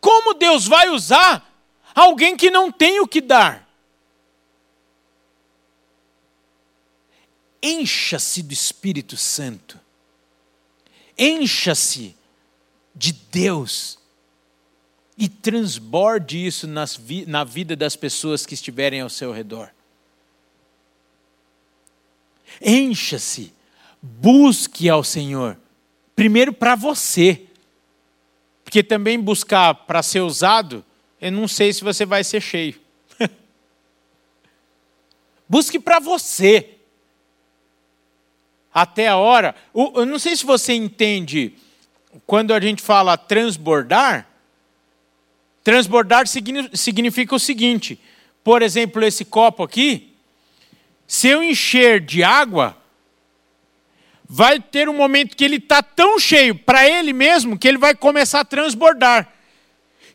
[0.00, 1.48] como Deus vai usar
[1.94, 3.63] alguém que não tem o que dar?
[7.64, 9.80] Encha-se do Espírito Santo,
[11.16, 12.14] encha-se
[12.94, 13.98] de Deus.
[15.16, 19.70] E transborde isso nas, na vida das pessoas que estiverem ao seu redor.
[22.60, 23.54] Encha-se,
[24.02, 25.56] busque ao Senhor,
[26.16, 27.46] primeiro para você,
[28.64, 30.84] porque também buscar para ser usado,
[31.20, 32.80] eu não sei se você vai ser cheio.
[35.48, 36.73] busque para você
[38.74, 39.54] até a hora.
[39.72, 41.54] Eu não sei se você entende
[42.26, 44.26] quando a gente fala transbordar.
[45.62, 48.00] Transbordar significa o seguinte:
[48.42, 50.12] por exemplo, esse copo aqui,
[51.06, 52.76] se eu encher de água,
[54.28, 57.94] vai ter um momento que ele está tão cheio para ele mesmo que ele vai
[57.94, 59.32] começar a transbordar.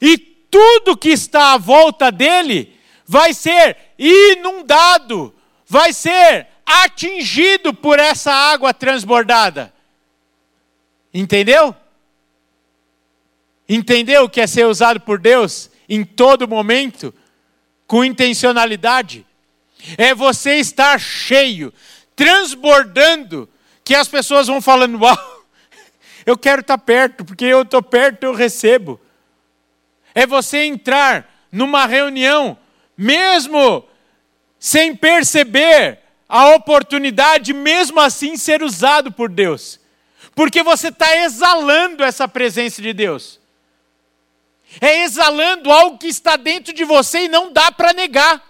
[0.01, 5.33] E tudo que está à volta dele vai ser inundado,
[5.65, 9.73] vai ser atingido por essa água transbordada.
[11.11, 11.75] Entendeu?
[13.67, 17.11] Entendeu o que é ser usado por Deus em todo momento,
[17.87, 19.25] com intencionalidade?
[19.97, 21.73] É você estar cheio,
[22.15, 23.49] transbordando,
[23.83, 25.45] que as pessoas vão falando: Uau,
[26.25, 29.01] eu quero estar perto, porque eu estou perto, eu recebo.
[30.13, 32.55] É você entrar numa reunião,
[32.95, 33.87] mesmo
[34.59, 39.79] sem perceber a oportunidade, mesmo assim ser usado por Deus,
[40.35, 43.39] porque você está exalando essa presença de Deus.
[44.79, 48.47] É exalando algo que está dentro de você e não dá para negar.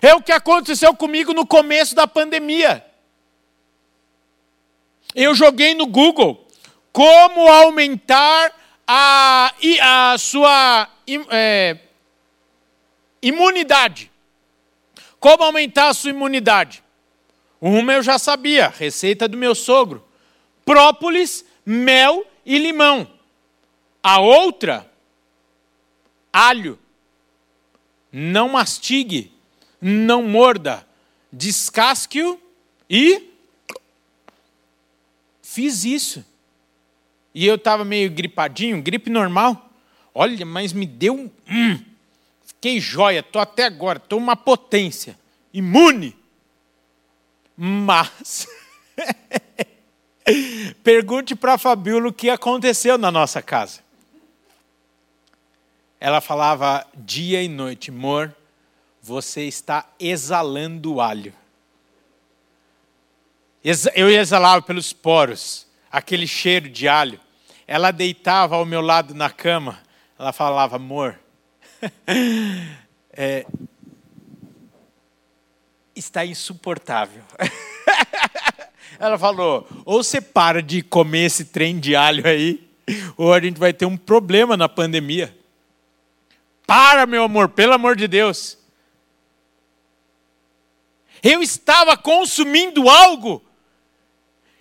[0.00, 2.82] É o que aconteceu comigo no começo da pandemia.
[5.14, 6.48] Eu joguei no Google
[6.90, 8.52] como aumentar
[8.86, 9.52] a,
[9.82, 10.88] a sua
[11.30, 11.76] é,
[13.20, 14.10] imunidade.
[15.20, 16.82] Como aumentar a sua imunidade?
[17.60, 20.04] Uma eu já sabia, receita do meu sogro:
[20.64, 23.10] própolis, mel e limão.
[24.02, 24.90] A outra,
[26.32, 26.78] alho.
[28.10, 29.30] Não mastigue,
[29.80, 30.86] não morda,
[31.30, 32.40] descasque-o
[32.88, 33.30] e
[35.42, 36.24] fiz isso.
[37.34, 39.70] E eu estava meio gripadinho, gripe normal.
[40.14, 41.30] Olha, mas me deu um.
[41.48, 41.84] Hum,
[42.46, 45.18] fiquei joia, estou até agora, estou uma potência,
[45.52, 46.17] imune.
[47.60, 48.46] Mas.
[50.84, 53.80] Pergunte para a Fabíola o que aconteceu na nossa casa.
[55.98, 58.32] Ela falava dia e noite, amor,
[59.02, 61.34] você está exalando alho.
[63.96, 67.18] Eu exalava pelos poros, aquele cheiro de alho.
[67.66, 69.80] Ela deitava ao meu lado na cama,
[70.16, 71.18] ela falava, amor,
[73.10, 73.44] é,
[75.98, 77.22] está insuportável.
[78.98, 82.68] ela falou, ou você para de comer esse trem de alho aí,
[83.16, 85.36] ou a gente vai ter um problema na pandemia.
[86.66, 88.58] Para, meu amor, pelo amor de Deus.
[91.22, 93.42] Eu estava consumindo algo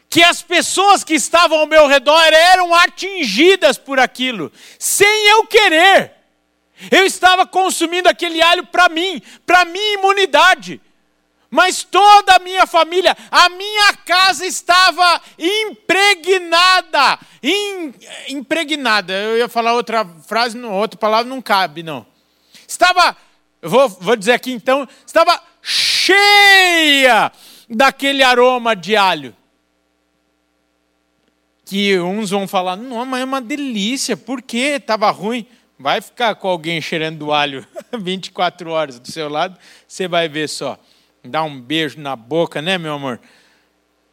[0.10, 6.14] que as pessoas que estavam ao meu redor eram atingidas por aquilo, sem eu querer.
[6.92, 10.80] Eu estava consumindo aquele alho para mim, para minha imunidade.
[11.50, 17.20] Mas toda a minha família, a minha casa estava impregnada.
[17.42, 17.94] In,
[18.30, 19.14] impregnada.
[19.14, 22.06] Eu ia falar outra frase, outra palavra não cabe, não.
[22.68, 23.16] Estava,
[23.62, 27.32] vou, vou dizer aqui então, estava cheia
[27.70, 29.36] daquele aroma de alho.
[31.66, 34.76] Que uns vão falar, não, mas é uma delícia, por quê?
[34.78, 35.46] Estava ruim.
[35.80, 40.78] Vai ficar com alguém cheirando alho 24 horas do seu lado, você vai ver só.
[41.24, 43.20] Dá um beijo na boca, né, meu amor?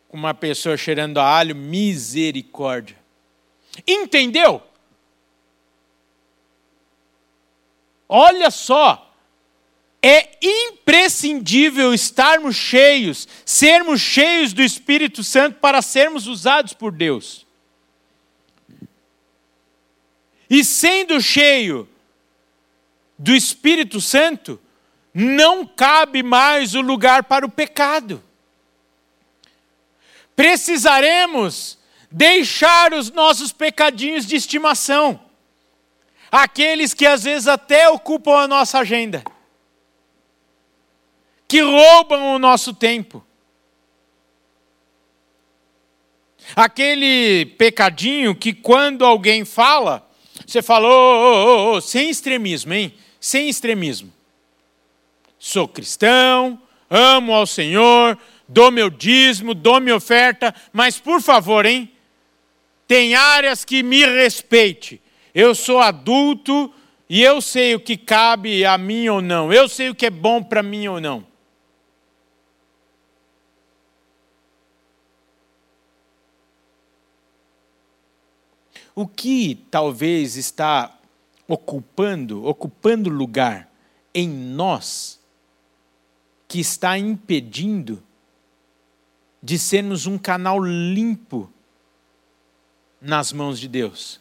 [0.08, 2.96] Com uma pessoa cheirando a alho, misericórdia.
[3.86, 4.62] Entendeu?
[8.08, 9.12] Olha só,
[10.02, 17.46] é imprescindível estarmos cheios, sermos cheios do Espírito Santo para sermos usados por Deus.
[20.50, 21.88] E sendo cheio
[23.18, 24.60] do Espírito Santo,
[25.14, 28.22] não cabe mais o lugar para o pecado.
[30.34, 31.78] Precisaremos
[32.10, 35.20] deixar os nossos pecadinhos de estimação,
[36.30, 39.22] aqueles que às vezes até ocupam a nossa agenda
[41.54, 43.24] que roubam o nosso tempo.
[46.56, 50.04] Aquele pecadinho que quando alguém fala,
[50.46, 52.92] você fala, oh, oh, oh, sem extremismo, hein?
[53.20, 54.12] Sem extremismo.
[55.46, 58.18] Sou cristão, amo ao Senhor,
[58.48, 61.92] dou meu dízimo, dou minha oferta, mas por favor, hein?
[62.88, 65.02] Tem áreas que me respeite.
[65.34, 66.72] Eu sou adulto
[67.10, 69.52] e eu sei o que cabe a mim ou não.
[69.52, 71.26] Eu sei o que é bom para mim ou não.
[78.94, 80.98] O que talvez está
[81.46, 83.70] ocupando, ocupando lugar
[84.14, 85.22] em nós,
[86.54, 88.00] que está impedindo
[89.42, 91.50] de sermos um canal limpo
[93.00, 94.20] nas mãos de Deus?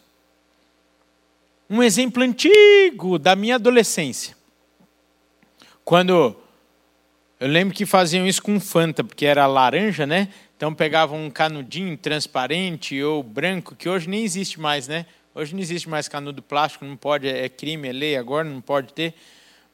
[1.70, 4.36] Um exemplo antigo da minha adolescência.
[5.84, 6.36] Quando
[7.38, 10.28] eu lembro que faziam isso com Fanta, porque era laranja, né?
[10.56, 15.06] Então pegavam um canudinho transparente ou branco, que hoje nem existe mais, né?
[15.36, 18.92] Hoje não existe mais canudo plástico, não pode, é crime, é lei agora, não pode
[18.92, 19.14] ter.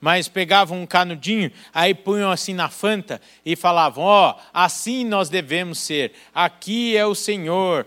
[0.00, 5.28] Mas pegavam um canudinho, aí punham assim na fanta e falavam: Ó, oh, assim nós
[5.28, 6.12] devemos ser.
[6.34, 7.86] Aqui é o Senhor,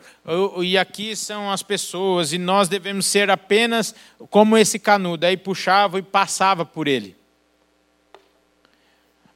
[0.61, 3.95] e aqui são as pessoas, e nós devemos ser apenas
[4.29, 5.25] como esse canudo.
[5.25, 7.15] Aí puxava e passava por ele.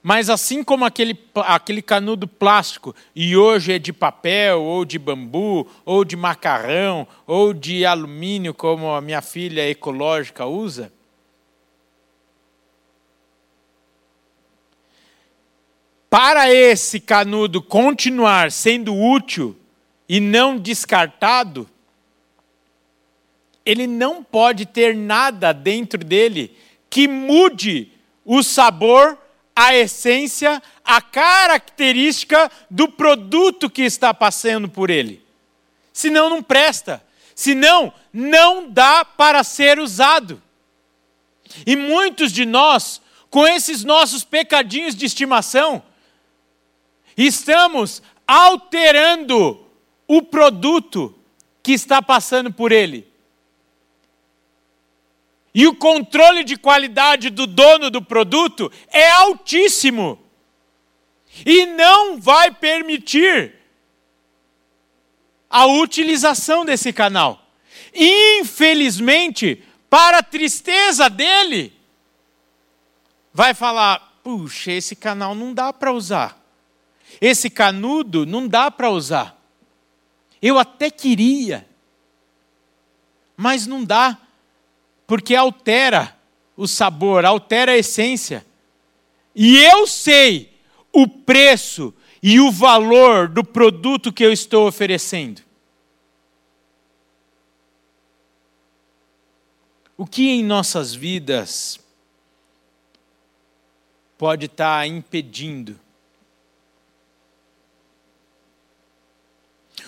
[0.04, 5.68] Mas assim como aquele, aquele canudo plástico, e hoje é de papel, ou de bambu,
[5.84, 10.94] ou de macarrão, ou de alumínio, como a minha filha ecológica usa,
[16.18, 19.56] para esse canudo continuar sendo útil
[20.10, 21.70] e não descartado,
[23.64, 26.58] ele não pode ter nada dentro dele
[26.90, 27.92] que mude
[28.26, 29.16] o sabor,
[29.56, 35.24] a essência, a característica do produto que está passando por ele.
[35.94, 37.00] Senão não presta.
[37.36, 40.42] Senão não dá para ser usado.
[41.64, 45.84] E muitos de nós, com esses nossos pecadinhos de estimação,
[47.18, 49.66] Estamos alterando
[50.08, 51.14] o produto
[51.64, 53.12] que está passando por ele.
[55.54, 60.20] E o controle de qualidade do dono do produto é altíssimo.
[61.44, 63.56] E não vai permitir
[65.50, 67.42] a utilização desse canal.
[67.94, 71.74] Infelizmente, para a tristeza dele,
[73.34, 76.47] vai falar: puxa, esse canal não dá para usar.
[77.20, 79.38] Esse canudo não dá para usar.
[80.42, 81.68] Eu até queria,
[83.36, 84.18] mas não dá,
[85.06, 86.16] porque altera
[86.56, 88.46] o sabor, altera a essência.
[89.36, 90.54] E eu sei
[90.92, 95.42] o preço e o valor do produto que eu estou oferecendo.
[99.96, 101.80] O que em nossas vidas
[104.18, 105.80] pode estar impedindo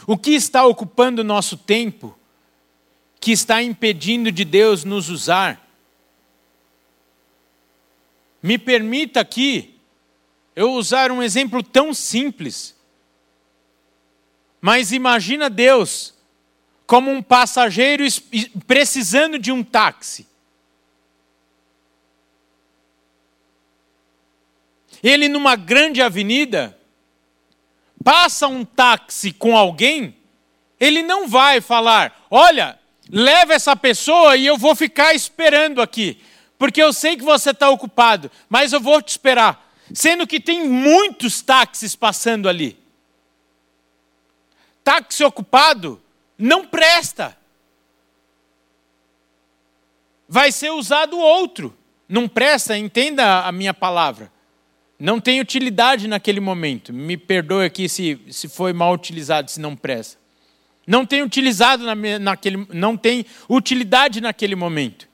[0.10, 2.18] O que está ocupando o nosso tempo
[3.22, 5.70] que está impedindo de Deus nos usar?
[8.42, 9.80] Me permita aqui
[10.56, 12.76] eu usar um exemplo tão simples.
[14.60, 16.16] Mas imagina Deus
[16.88, 18.04] como um passageiro
[18.66, 20.28] precisando de um táxi.
[25.04, 26.79] Ele numa grande avenida,
[28.04, 30.16] passa um táxi com alguém,
[30.80, 32.80] ele não vai falar: olha,
[33.10, 36.22] leva essa pessoa e eu vou ficar esperando aqui,
[36.58, 39.68] porque eu sei que você está ocupado, mas eu vou te esperar.
[39.94, 42.78] Sendo que tem muitos táxis passando ali.
[44.84, 46.00] Táxi ocupado
[46.38, 47.36] não presta.
[50.28, 51.76] Vai ser usado outro.
[52.08, 54.32] Não presta, entenda a minha palavra
[55.00, 56.92] não tem utilidade naquele momento.
[56.92, 60.20] Me perdoe aqui se, se foi mal utilizado, se não presta.
[60.86, 65.08] Não tem utilizado na, naquele, não tem utilidade naquele momento.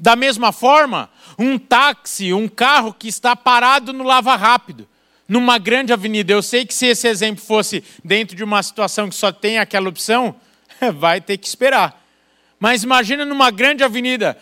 [0.00, 1.08] Da mesma forma,
[1.38, 4.88] um táxi, um carro que está parado no lava rápido,
[5.28, 6.32] numa grande avenida.
[6.32, 9.88] Eu sei que se esse exemplo fosse dentro de uma situação que só tem aquela
[9.88, 10.34] opção,
[10.96, 12.04] vai ter que esperar.
[12.58, 14.36] Mas imagina numa grande avenida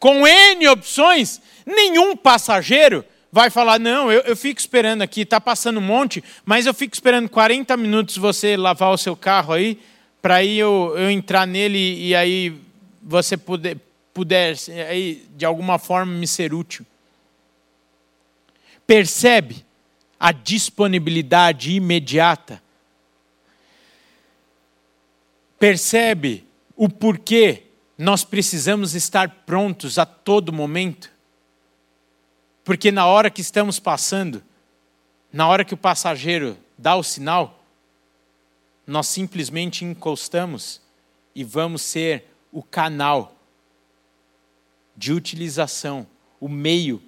[0.00, 5.78] com N opções, nenhum passageiro vai falar: não, eu, eu fico esperando aqui, está passando
[5.78, 9.78] um monte, mas eu fico esperando 40 minutos você lavar o seu carro aí,
[10.20, 12.54] para aí eu, eu entrar nele e aí
[13.02, 13.76] você puder,
[14.12, 14.56] puder
[14.88, 16.84] aí, de alguma forma me ser útil.
[18.86, 19.64] Percebe
[20.18, 22.60] a disponibilidade imediata?
[25.58, 26.44] Percebe
[26.74, 27.64] o porquê
[27.96, 31.10] nós precisamos estar prontos a todo momento,
[32.64, 34.42] porque na hora que estamos passando,
[35.32, 37.62] na hora que o passageiro dá o sinal,
[38.86, 40.80] nós simplesmente encostamos
[41.34, 43.36] e vamos ser o canal
[44.96, 46.06] de utilização,
[46.40, 47.02] o meio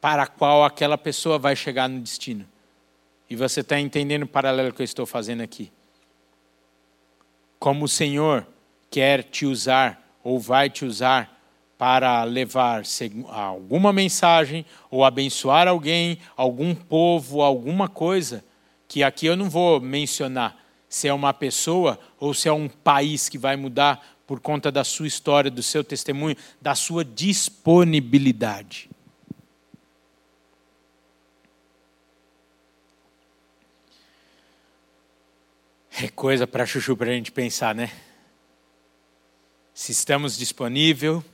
[0.00, 2.46] para qual aquela pessoa vai chegar no destino.
[3.30, 5.70] E você está entendendo o paralelo que eu estou fazendo aqui.
[7.58, 8.46] Como o Senhor
[8.90, 11.37] quer te usar ou vai te usar
[11.78, 12.82] para levar
[13.28, 18.44] alguma mensagem ou abençoar alguém, algum povo, alguma coisa,
[18.88, 20.56] que aqui eu não vou mencionar
[20.88, 24.82] se é uma pessoa ou se é um país que vai mudar por conta da
[24.82, 28.90] sua história, do seu testemunho, da sua disponibilidade.
[36.02, 37.90] É coisa para chuchu para a gente pensar, né?
[39.78, 41.24] se estamos disponível,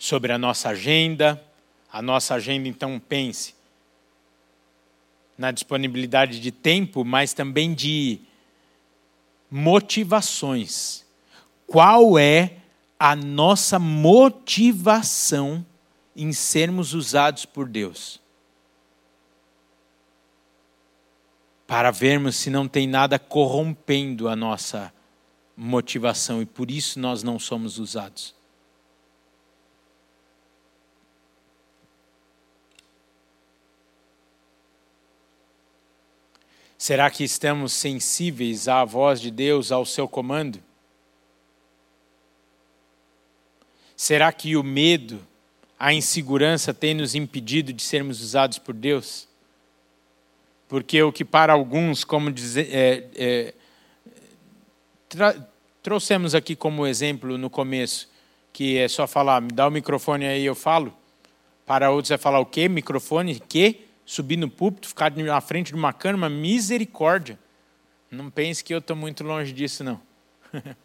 [0.00, 1.40] sobre a nossa agenda.
[1.92, 3.54] A nossa agenda, então, pense
[5.36, 8.20] na disponibilidade de tempo, mas também de
[9.50, 11.04] motivações.
[11.66, 12.56] Qual é
[12.98, 15.64] a nossa motivação
[16.14, 18.20] em sermos usados por Deus?
[21.66, 24.92] Para vermos se não tem nada corrompendo a nossa
[25.56, 28.39] motivação e por isso nós não somos usados.
[36.80, 40.58] Será que estamos sensíveis à voz de Deus, ao seu comando?
[43.94, 45.20] Será que o medo,
[45.78, 49.28] a insegurança tem nos impedido de sermos usados por Deus?
[50.70, 53.54] Porque o que para alguns, como dizer, é, é,
[55.82, 58.08] trouxemos aqui como exemplo no começo,
[58.54, 60.96] que é só falar, me dá o microfone aí eu falo.
[61.66, 62.70] Para outros é falar o quê?
[62.70, 63.38] Microfone?
[63.38, 63.89] Que?
[64.10, 67.38] Subir no púlpito, ficar na frente de uma cama, misericórdia.
[68.10, 70.00] Não pense que eu estou muito longe disso, não.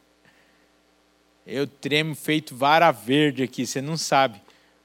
[1.43, 4.39] eu tremo feito vara verde aqui, você não sabe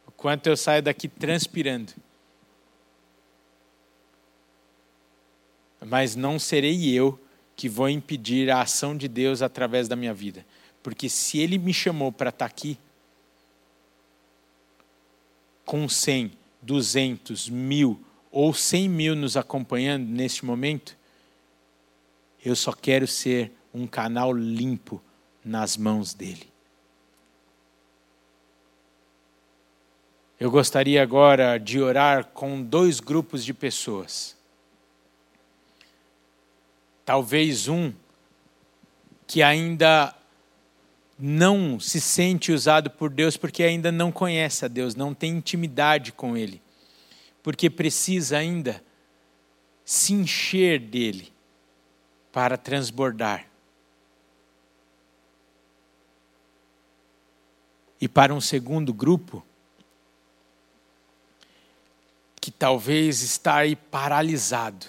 [0.06, 1.92] o quanto eu saio daqui transpirando.
[5.78, 7.20] Mas não serei eu
[7.54, 10.46] que vou impedir a ação de Deus através da minha vida.
[10.82, 12.78] Porque se Ele me chamou para estar tá aqui,
[15.62, 16.32] com 100,
[16.62, 20.96] 200, mil, ou 100 mil nos acompanhando neste momento,
[22.44, 25.02] eu só quero ser um canal limpo
[25.44, 26.48] nas mãos dele.
[30.38, 34.36] Eu gostaria agora de orar com dois grupos de pessoas.
[37.04, 37.92] Talvez um
[39.26, 40.14] que ainda
[41.18, 46.12] não se sente usado por Deus porque ainda não conhece a Deus, não tem intimidade
[46.12, 46.62] com Ele
[47.42, 48.82] porque precisa ainda
[49.84, 51.32] se encher dele
[52.32, 53.48] para transbordar.
[58.00, 59.44] E para um segundo grupo,
[62.40, 64.86] que talvez está aí paralisado,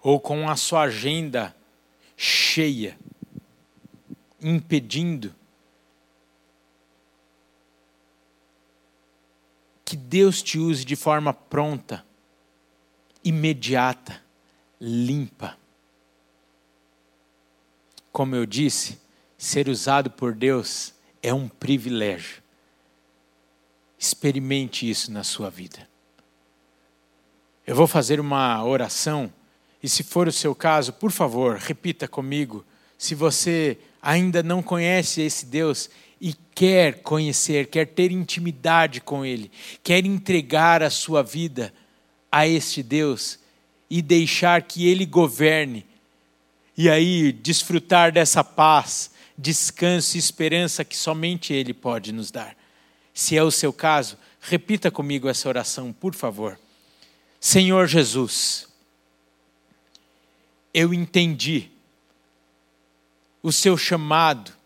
[0.00, 1.54] ou com a sua agenda
[2.16, 2.98] cheia,
[4.40, 5.34] impedindo
[9.84, 12.04] que Deus te use de forma pronta,
[13.22, 14.22] imediata,
[14.80, 15.56] limpa.
[18.10, 18.98] Como eu disse,
[19.36, 22.42] ser usado por Deus é um privilégio.
[23.98, 25.88] Experimente isso na sua vida.
[27.66, 29.32] Eu vou fazer uma oração
[29.82, 32.64] e, se for o seu caso, por favor, repita comigo.
[32.96, 35.90] Se você ainda não conhece esse Deus,
[36.24, 39.50] e quer conhecer, quer ter intimidade com Ele,
[39.82, 41.70] quer entregar a sua vida
[42.32, 43.38] a este Deus
[43.90, 45.84] e deixar que Ele governe,
[46.78, 52.56] e aí desfrutar dessa paz, descanso e esperança que somente Ele pode nos dar.
[53.12, 56.58] Se é o seu caso, repita comigo essa oração, por favor.
[57.38, 58.66] Senhor Jesus,
[60.72, 61.68] eu entendi
[63.42, 64.63] o seu chamado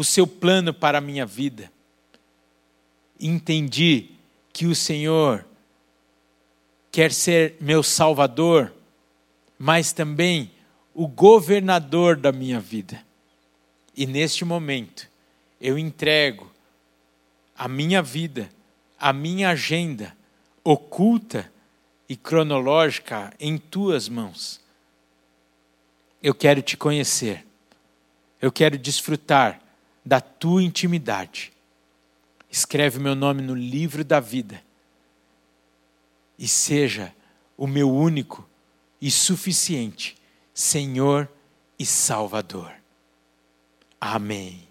[0.00, 1.70] o seu plano para a minha vida.
[3.20, 4.12] Entendi
[4.50, 5.44] que o Senhor
[6.90, 8.72] quer ser meu Salvador,
[9.58, 10.52] mas também
[10.94, 13.04] o governador da minha vida.
[13.94, 15.06] E neste momento,
[15.60, 16.50] eu entrego
[17.54, 18.48] a minha vida,
[18.98, 20.16] a minha agenda
[20.64, 21.52] oculta
[22.08, 24.62] e cronológica em tuas mãos.
[26.22, 27.46] Eu quero te conhecer,
[28.40, 29.60] eu quero desfrutar
[30.04, 31.52] da tua intimidade.
[32.50, 34.62] Escreve meu nome no livro da vida
[36.38, 37.14] e seja
[37.56, 38.48] o meu único
[39.00, 40.16] e suficiente
[40.52, 41.28] Senhor
[41.78, 42.72] e Salvador.
[44.00, 44.68] Amém.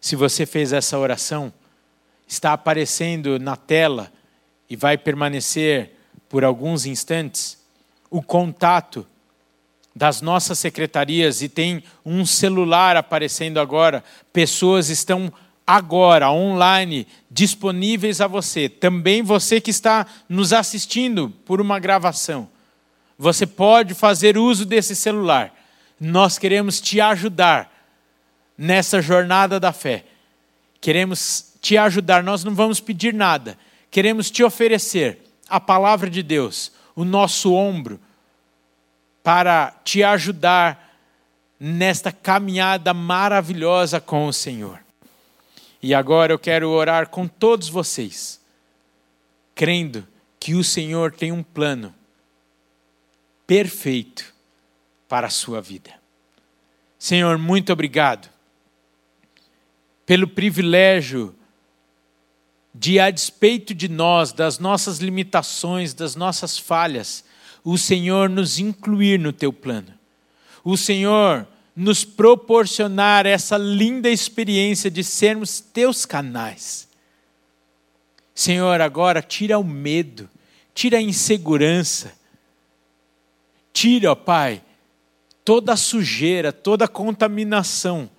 [0.00, 1.52] Se você fez essa oração,
[2.26, 4.12] está aparecendo na tela
[4.68, 5.92] e vai permanecer
[6.28, 7.62] por alguns instantes
[8.10, 9.06] o contato
[9.94, 14.02] das nossas secretarias e tem um celular aparecendo agora.
[14.32, 15.32] Pessoas estão
[15.66, 18.68] agora online disponíveis a você.
[18.68, 22.48] Também você que está nos assistindo por uma gravação.
[23.18, 25.54] Você pode fazer uso desse celular.
[26.00, 27.72] Nós queremos te ajudar
[28.58, 30.04] nessa jornada da fé.
[30.80, 33.56] Queremos te ajudar, nós não vamos pedir nada.
[33.90, 38.00] Queremos te oferecer a palavra de Deus, o nosso ombro,
[39.24, 40.94] para te ajudar
[41.58, 44.78] nesta caminhada maravilhosa com o Senhor.
[45.82, 48.38] E agora eu quero orar com todos vocês,
[49.54, 50.06] crendo
[50.38, 51.94] que o Senhor tem um plano
[53.46, 54.34] perfeito
[55.08, 55.94] para a sua vida.
[56.98, 58.28] Senhor, muito obrigado
[60.04, 61.34] pelo privilégio
[62.74, 67.24] de, a despeito de nós, das nossas limitações, das nossas falhas,
[67.64, 69.94] o Senhor nos incluir no teu plano.
[70.62, 76.86] O Senhor nos proporcionar essa linda experiência de sermos teus canais.
[78.34, 80.28] Senhor, agora tira o medo,
[80.74, 82.12] tira a insegurança,
[83.72, 84.62] tira, ó Pai,
[85.44, 88.10] toda a sujeira, toda a contaminação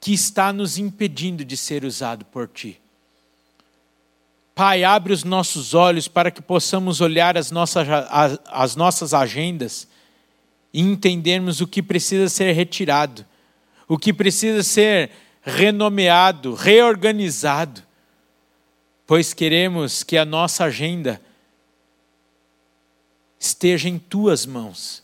[0.00, 2.80] que está nos impedindo de ser usado por Ti.
[4.60, 7.88] Pai, abre os nossos olhos para que possamos olhar as nossas,
[8.44, 9.88] as nossas agendas
[10.70, 13.24] e entendermos o que precisa ser retirado,
[13.88, 17.82] o que precisa ser renomeado, reorganizado,
[19.06, 21.18] pois queremos que a nossa agenda
[23.38, 25.02] esteja em tuas mãos,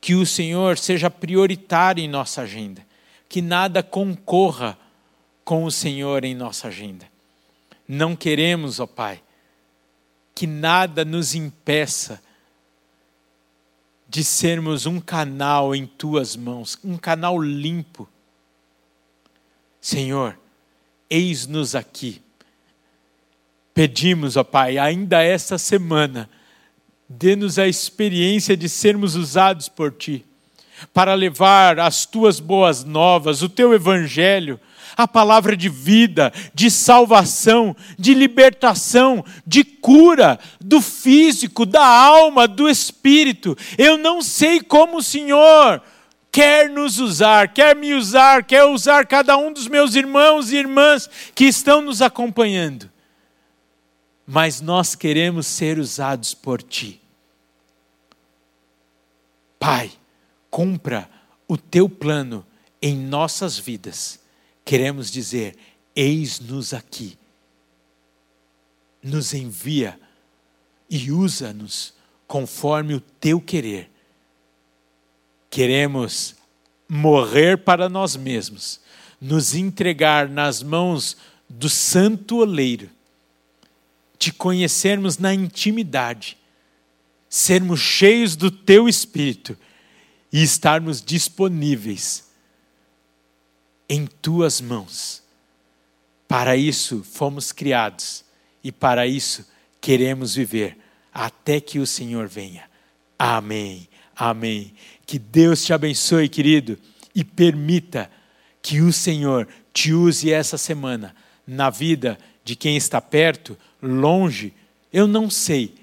[0.00, 2.86] que o Senhor seja prioritário em nossa agenda,
[3.28, 4.78] que nada concorra
[5.44, 7.12] com o Senhor em nossa agenda.
[7.86, 9.22] Não queremos, ó Pai,
[10.34, 12.20] que nada nos impeça
[14.08, 18.08] de sermos um canal em tuas mãos, um canal limpo.
[19.80, 20.38] Senhor,
[21.10, 22.22] eis-nos aqui.
[23.74, 26.30] Pedimos, ó Pai, ainda esta semana,
[27.08, 30.24] dê-nos a experiência de sermos usados por Ti,
[30.92, 34.60] para levar as Tuas boas novas, o Teu Evangelho,
[34.96, 42.68] a palavra de vida, de salvação, de libertação, de cura do físico, da alma, do
[42.68, 43.56] espírito.
[43.76, 45.82] Eu não sei como o Senhor
[46.30, 51.08] quer nos usar, quer me usar, quer usar cada um dos meus irmãos e irmãs
[51.34, 52.90] que estão nos acompanhando.
[54.26, 57.00] Mas nós queremos ser usados por Ti.
[59.58, 59.92] Pai,
[60.50, 61.08] cumpra
[61.46, 62.44] o Teu plano
[62.80, 64.23] em nossas vidas
[64.64, 65.56] queremos dizer:
[65.94, 67.18] eis-nos aqui.
[69.02, 70.00] Nos envia
[70.88, 71.92] e usa-nos
[72.26, 73.90] conforme o teu querer.
[75.50, 76.34] Queremos
[76.88, 78.80] morrer para nós mesmos,
[79.20, 81.16] nos entregar nas mãos
[81.48, 82.90] do santo oleiro,
[84.18, 86.38] te conhecermos na intimidade,
[87.28, 89.56] sermos cheios do teu espírito
[90.32, 92.23] e estarmos disponíveis
[93.88, 95.22] em tuas mãos.
[96.26, 98.24] Para isso fomos criados
[98.62, 99.46] e para isso
[99.80, 100.78] queremos viver
[101.12, 102.68] até que o Senhor venha.
[103.18, 103.88] Amém.
[104.16, 104.74] Amém.
[105.06, 106.78] Que Deus te abençoe, querido,
[107.14, 108.10] e permita
[108.62, 111.14] que o Senhor te use essa semana
[111.46, 114.52] na vida de quem está perto, longe,
[114.92, 115.74] eu não sei,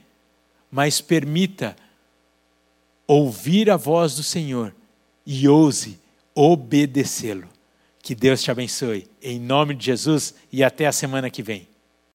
[0.71, 1.75] mas permita
[3.05, 4.73] ouvir a voz do Senhor
[5.25, 5.99] e ouse
[6.33, 7.50] obedecê-lo.
[8.01, 9.07] Que Deus te abençoe.
[9.21, 11.70] Em nome de Jesus e até a semana que vem.